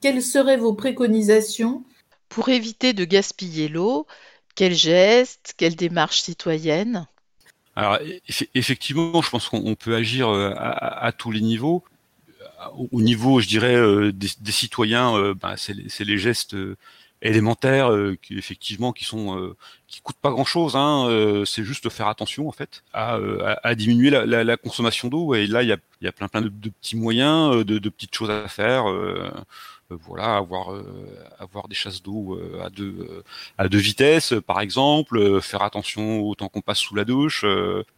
quelles 0.00 0.22
seraient 0.22 0.56
vos 0.56 0.74
préconisations? 0.74 1.84
Pour 2.28 2.48
éviter 2.48 2.92
de 2.94 3.04
gaspiller 3.04 3.68
l'eau, 3.68 4.06
quel 4.54 4.74
geste, 4.74 5.54
quelle 5.56 5.76
démarche 5.76 6.20
citoyenne 6.22 7.06
Alors 7.76 7.98
effectivement, 8.54 9.20
je 9.22 9.30
pense 9.30 9.48
qu'on 9.48 9.74
peut 9.74 9.94
agir 9.94 10.28
euh, 10.28 10.52
à, 10.56 11.12
tous 11.12 11.30
les 11.30 11.40
niveaux. 11.40 11.84
Au 12.92 13.02
niveau, 13.02 13.40
je 13.40 13.48
dirais, 13.48 13.74
euh, 13.74 14.12
des, 14.12 14.52
citoyens, 14.52 15.14
euh, 15.16 15.34
ben, 15.34 15.54
c'est 15.56 16.04
les, 16.04 16.18
gestes 16.18 16.56
élémentaires 17.22 17.90
qui 18.20 18.36
effectivement 18.36 18.92
qui 18.92 19.04
sont 19.06 19.54
qui 19.86 20.02
coûtent 20.02 20.16
pas 20.16 20.30
grand 20.30 20.44
chose 20.44 20.76
hein, 20.76 21.08
c'est 21.46 21.64
juste 21.64 21.88
faire 21.88 22.08
attention 22.08 22.48
en 22.48 22.52
fait 22.52 22.82
à, 22.92 23.74
diminuer 23.74 24.10
la, 24.10 24.56
consommation 24.58 25.08
d'eau 25.08 25.34
et 25.34 25.46
là 25.46 25.62
il 25.62 25.68
y 25.70 26.06
a, 26.06 26.12
plein 26.12 26.28
plein 26.28 26.42
de, 26.42 26.50
petits 26.50 26.96
moyens 26.96 27.64
de, 27.64 27.88
petites 27.88 28.14
choses 28.14 28.28
à 28.28 28.46
faire 28.48 28.84
voilà, 30.02 30.36
avoir 30.36 30.72
euh, 30.72 30.84
avoir 31.38 31.68
des 31.68 31.74
chasses 31.74 32.02
d'eau 32.02 32.38
euh, 32.38 32.64
à 32.64 32.70
deux 32.70 33.24
à 33.58 33.68
deux 33.68 33.78
vitesses, 33.78 34.34
par 34.46 34.60
exemple, 34.60 35.40
faire 35.40 35.62
attention 35.62 36.22
au 36.22 36.34
temps 36.34 36.48
qu'on 36.48 36.60
passe 36.60 36.78
sous 36.78 36.94
la 36.94 37.04
douche, 37.04 37.44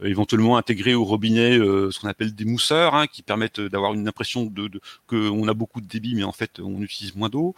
éventuellement 0.02 0.56
intégrer 0.56 0.94
au 0.94 1.04
robinet 1.04 1.56
ce 1.56 1.98
qu'on 2.00 2.08
appelle 2.08 2.34
des 2.34 2.44
mousseurs, 2.44 2.94
hein, 2.94 3.06
qui 3.06 3.22
permettent 3.22 3.60
d'avoir 3.60 3.94
une 3.94 4.08
impression 4.08 4.44
de, 4.44 4.68
de 4.68 4.80
qu'on 5.06 5.48
a 5.48 5.54
beaucoup 5.54 5.80
de 5.80 5.86
débit, 5.86 6.14
mais 6.14 6.24
en 6.24 6.32
fait 6.32 6.60
on 6.60 6.82
utilise 6.82 7.14
moins 7.14 7.28
d'eau. 7.28 7.54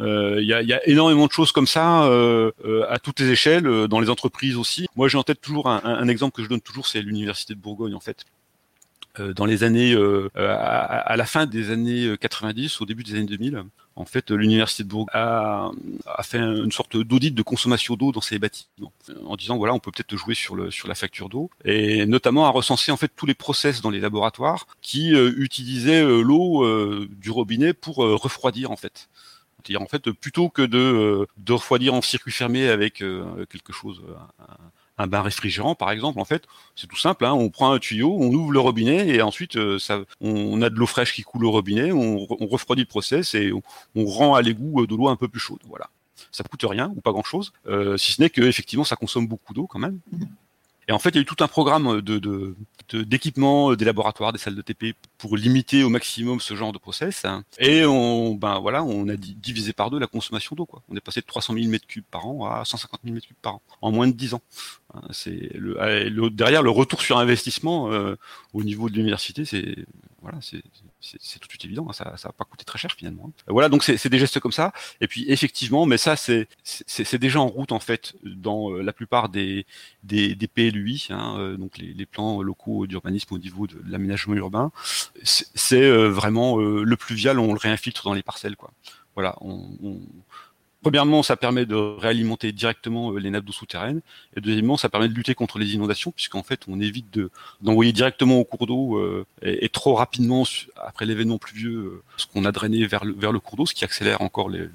Il 0.00 0.44
y, 0.44 0.52
a, 0.52 0.88
énormément 0.88 1.26
de 1.26 1.32
choses 1.32 1.52
comme 1.52 1.66
ça 1.66 2.04
à 2.04 2.98
toutes 2.98 3.20
les 3.20 3.30
échelles, 3.30 3.86
dans 3.88 4.00
les 4.00 4.10
entreprises 4.10 4.56
aussi. 4.56 4.86
Moi 4.96 5.08
j'ai 5.08 5.18
en 5.18 5.22
tête 5.22 5.40
toujours 5.40 5.68
un, 5.68 5.80
un 5.84 6.08
exemple 6.08 6.34
que 6.36 6.42
je 6.42 6.48
donne 6.48 6.60
toujours, 6.60 6.86
c'est 6.86 7.02
l'université 7.02 7.54
de 7.54 7.60
Bourgogne 7.60 7.94
en 7.94 8.00
fait 8.00 8.24
euh, 8.26 8.35
dans 9.20 9.46
les 9.46 9.64
années, 9.64 9.94
euh, 9.94 10.28
à, 10.36 11.16
la 11.16 11.26
fin 11.26 11.46
des 11.46 11.70
années 11.70 12.16
90, 12.20 12.80
au 12.80 12.86
début 12.86 13.02
des 13.02 13.14
années 13.14 13.26
2000, 13.26 13.64
en 13.94 14.04
fait, 14.04 14.30
l'université 14.30 14.84
de 14.84 14.88
Bourgogne 14.88 15.14
a, 15.14 15.70
fait 16.22 16.38
une 16.38 16.72
sorte 16.72 16.96
d'audit 16.96 17.34
de 17.34 17.42
consommation 17.42 17.94
d'eau 17.94 18.12
dans 18.12 18.20
ses 18.20 18.38
bâtiments, 18.38 18.92
en 19.24 19.36
disant 19.36 19.56
voilà, 19.56 19.72
on 19.72 19.78
peut 19.78 19.90
peut-être 19.90 20.16
jouer 20.16 20.34
sur 20.34 20.54
le 20.54 20.70
sur 20.70 20.86
la 20.86 20.94
facture 20.94 21.28
d'eau, 21.28 21.50
et 21.64 22.04
notamment 22.04 22.46
à 22.46 22.50
recenser 22.50 22.92
en 22.92 22.96
fait 22.96 23.10
tous 23.16 23.26
les 23.26 23.34
process 23.34 23.80
dans 23.80 23.90
les 23.90 24.00
laboratoires 24.00 24.66
qui 24.82 25.14
euh, 25.14 25.32
utilisaient 25.38 26.04
l'eau 26.04 27.06
du 27.08 27.30
robinet 27.30 27.72
pour 27.72 27.96
refroidir 27.96 28.70
en 28.70 28.76
fait. 28.76 29.08
C'est-à-dire 29.56 29.82
en 29.82 29.88
fait 29.88 30.10
plutôt 30.10 30.50
que 30.50 30.62
de, 30.62 31.26
de 31.38 31.52
refroidir 31.54 31.94
en 31.94 32.02
circuit 32.02 32.32
fermé 32.32 32.68
avec 32.68 32.96
quelque 32.96 33.72
chose, 33.72 34.02
un 34.38 34.56
bain 35.06 35.20
réfrigérant 35.20 35.74
par 35.74 35.90
exemple 35.90 36.18
en 36.18 36.24
fait 36.24 36.44
c'est 36.74 36.86
tout 36.86 36.96
simple 36.96 37.26
hein, 37.26 37.32
on 37.32 37.50
prend 37.50 37.72
un 37.72 37.78
tuyau 37.78 38.16
on 38.18 38.32
ouvre 38.32 38.52
le 38.52 38.60
robinet 38.60 39.08
et 39.08 39.20
ensuite 39.20 39.56
euh, 39.56 39.78
ça 39.78 40.00
on 40.20 40.62
a 40.62 40.70
de 40.70 40.76
l'eau 40.76 40.86
fraîche 40.86 41.12
qui 41.12 41.22
coule 41.22 41.44
au 41.44 41.50
robinet 41.50 41.92
on, 41.92 42.24
refroidit 42.46 42.82
le 42.82 42.88
process 42.88 43.34
et 43.34 43.52
on, 43.52 44.04
rend 44.06 44.34
à 44.34 44.42
l'égout 44.42 44.82
euh, 44.82 44.86
de 44.86 44.94
l'eau 44.94 45.08
un 45.08 45.16
peu 45.16 45.28
plus 45.28 45.40
chaude 45.40 45.60
voilà 45.68 45.90
ça 46.32 46.44
coûte 46.44 46.64
rien 46.64 46.92
ou 46.96 47.02
pas 47.02 47.12
grand 47.12 47.24
chose 47.24 47.52
euh, 47.66 47.98
si 47.98 48.12
ce 48.12 48.22
n'est 48.22 48.30
que 48.30 48.40
effectivement 48.40 48.84
ça 48.84 48.96
consomme 48.96 49.26
beaucoup 49.26 49.52
d'eau 49.52 49.66
quand 49.66 49.78
même 49.78 50.00
mmh. 50.12 50.24
Et 50.88 50.92
en 50.92 50.98
fait, 50.98 51.10
il 51.10 51.14
y 51.16 51.18
a 51.18 51.22
eu 51.22 51.26
tout 51.26 51.42
un 51.42 51.48
programme 51.48 52.00
de, 52.00 52.54
d'équipement 52.92 53.74
des 53.74 53.84
laboratoires, 53.84 54.32
des 54.32 54.38
salles 54.38 54.54
de 54.54 54.62
TP 54.62 54.94
pour 55.18 55.36
limiter 55.36 55.82
au 55.82 55.88
maximum 55.88 56.40
ce 56.40 56.54
genre 56.54 56.72
de 56.72 56.78
process. 56.78 57.24
Hein. 57.24 57.44
Et 57.58 57.84
on, 57.84 58.34
ben 58.34 58.60
voilà, 58.60 58.84
on 58.84 59.08
a 59.08 59.16
divisé 59.16 59.72
par 59.72 59.90
deux 59.90 59.98
la 59.98 60.06
consommation 60.06 60.54
d'eau. 60.54 60.66
Quoi. 60.66 60.82
On 60.88 60.96
est 60.96 61.00
passé 61.00 61.20
de 61.20 61.26
300 61.26 61.54
000 61.54 61.66
m3 61.66 62.02
par 62.10 62.26
an 62.26 62.46
à 62.46 62.64
150 62.64 63.00
000 63.04 63.16
m3 63.16 63.20
par 63.42 63.54
an 63.54 63.62
en 63.80 63.90
moins 63.90 64.06
de 64.06 64.12
10 64.12 64.34
ans. 64.34 64.42
Hein, 64.94 65.00
c'est 65.10 65.50
le, 65.54 66.30
derrière 66.30 66.62
le 66.62 66.70
retour 66.70 67.00
sur 67.00 67.18
investissement 67.18 67.92
euh, 67.92 68.16
au 68.52 68.62
niveau 68.62 68.88
de 68.88 68.94
l'université, 68.94 69.44
c'est 69.44 69.76
voilà, 70.22 70.38
c'est 70.40 70.62
c'est 71.20 71.38
tout 71.38 71.46
de 71.46 71.52
suite 71.52 71.64
évident, 71.64 71.86
hein, 71.88 71.92
ça 71.92 72.28
va 72.28 72.32
pas 72.32 72.44
coûter 72.44 72.64
très 72.64 72.78
cher 72.78 72.90
finalement. 72.96 73.30
Hein. 73.30 73.42
Voilà, 73.48 73.68
donc 73.68 73.82
c'est 73.82 74.08
des 74.08 74.18
gestes 74.18 74.40
comme 74.40 74.52
ça. 74.52 74.72
Et 75.00 75.08
puis 75.08 75.24
effectivement, 75.28 75.86
mais 75.86 75.98
ça 75.98 76.16
c'est 76.16 77.18
déjà 77.18 77.40
en 77.40 77.48
route 77.48 77.72
en 77.72 77.80
fait 77.80 78.14
dans 78.24 78.72
euh, 78.72 78.82
la 78.82 78.92
plupart 78.92 79.28
des 79.28 79.66
des, 80.02 80.34
des 80.34 80.48
PLUI, 80.48 81.08
hein, 81.10 81.36
euh, 81.38 81.56
donc 81.56 81.78
les, 81.78 81.92
les, 81.92 82.06
plans 82.06 82.42
locaux 82.42 82.86
d'urbanisme 82.86 83.34
au 83.34 83.38
niveau 83.38 83.66
de, 83.66 83.80
l'aménagement 83.86 84.34
urbain. 84.34 84.70
C'est 85.22 85.82
euh, 85.82 86.08
vraiment 86.08 86.58
le 86.58 86.96
pluvial, 86.96 87.38
on 87.38 87.52
le 87.52 87.58
réinfiltre 87.58 88.04
dans 88.04 88.14
les 88.14 88.22
parcelles 88.22 88.56
quoi. 88.56 88.72
Voilà, 89.14 89.36
on, 89.40 89.70
on 89.82 90.00
Premièrement, 90.82 91.22
ça 91.22 91.36
permet 91.36 91.66
de 91.66 91.74
réalimenter 91.74 92.52
directement 92.52 93.12
euh, 93.12 93.18
les 93.18 93.30
nappes 93.30 93.44
d'eau 93.44 93.52
souterraines. 93.52 94.02
Et 94.36 94.40
deuxièmement, 94.40 94.76
ça 94.76 94.88
permet 94.88 95.08
de 95.08 95.14
lutter 95.14 95.34
contre 95.34 95.58
les 95.58 95.74
inondations, 95.74 96.12
puisqu'en 96.12 96.42
fait, 96.42 96.60
on 96.68 96.80
évite 96.80 97.12
de 97.12 97.30
d'envoyer 97.60 97.92
directement 97.92 98.38
au 98.38 98.44
cours 98.44 98.66
d'eau 98.66 98.96
euh, 98.98 99.26
et, 99.42 99.68
trop 99.68 99.94
rapidement 99.94 100.44
après 100.76 101.06
l'événement 101.06 101.38
pluvieux 101.38 101.76
euh, 101.76 102.02
ce 102.16 102.26
qu'on 102.26 102.44
a 102.44 102.52
drainé 102.52 102.86
vers 102.86 103.04
le, 103.04 103.14
vers 103.14 103.32
le 103.32 103.40
cours 103.40 103.56
d'eau, 103.56 103.66
ce 103.66 103.74
qui 103.74 103.84
accélère 103.84 104.20
encore 104.20 104.48
les, 104.48 104.68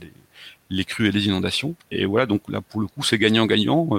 les, 0.69 0.85
crues 0.85 1.07
et 1.07 1.11
les 1.11 1.27
inondations. 1.27 1.75
Et 1.91 2.05
voilà, 2.05 2.25
donc 2.25 2.41
là, 2.49 2.61
pour 2.61 2.81
le 2.81 2.87
coup, 2.87 3.03
c'est 3.03 3.17
gagnant-gagnant. 3.17 3.89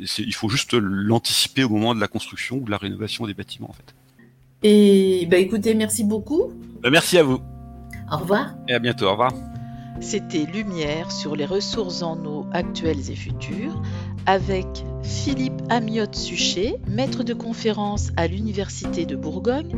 il 0.00 0.34
faut 0.34 0.48
juste 0.48 0.74
l'anticiper 0.74 1.64
au 1.64 1.70
moment 1.70 1.94
de 1.94 2.00
la 2.00 2.08
construction 2.08 2.56
ou 2.56 2.64
de 2.64 2.70
la 2.70 2.76
rénovation 2.76 3.26
des 3.26 3.34
bâtiments, 3.34 3.70
en 3.70 3.74
fait. 3.74 3.94
Et 4.62 5.26
bah, 5.30 5.38
écoutez, 5.38 5.74
merci 5.74 6.04
beaucoup. 6.04 6.52
Bah, 6.82 6.90
merci 6.90 7.16
à 7.18 7.22
vous. 7.22 7.40
Au 8.12 8.18
revoir. 8.18 8.54
Et 8.68 8.74
à 8.74 8.78
bientôt. 8.78 9.06
Au 9.06 9.12
revoir. 9.12 9.32
C'était 9.98 10.46
Lumière 10.46 11.10
sur 11.10 11.34
les 11.34 11.44
ressources 11.44 12.02
en 12.02 12.24
eau 12.24 12.46
actuelles 12.52 13.10
et 13.10 13.16
futures 13.16 13.82
avec 14.26 14.66
Philippe 15.02 15.60
Amiotte 15.68 16.14
Suchet, 16.14 16.80
maître 16.86 17.24
de 17.24 17.34
conférence 17.34 18.10
à 18.16 18.26
l'Université 18.26 19.06
de 19.06 19.16
Bourgogne, 19.16 19.76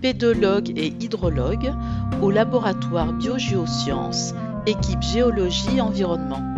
pédologue 0.00 0.76
et 0.76 0.88
hydrologue 0.88 1.72
au 2.20 2.30
laboratoire 2.30 3.12
Biogéosciences, 3.12 4.34
équipe 4.66 5.02
géologie 5.02 5.80
environnement. 5.80 6.51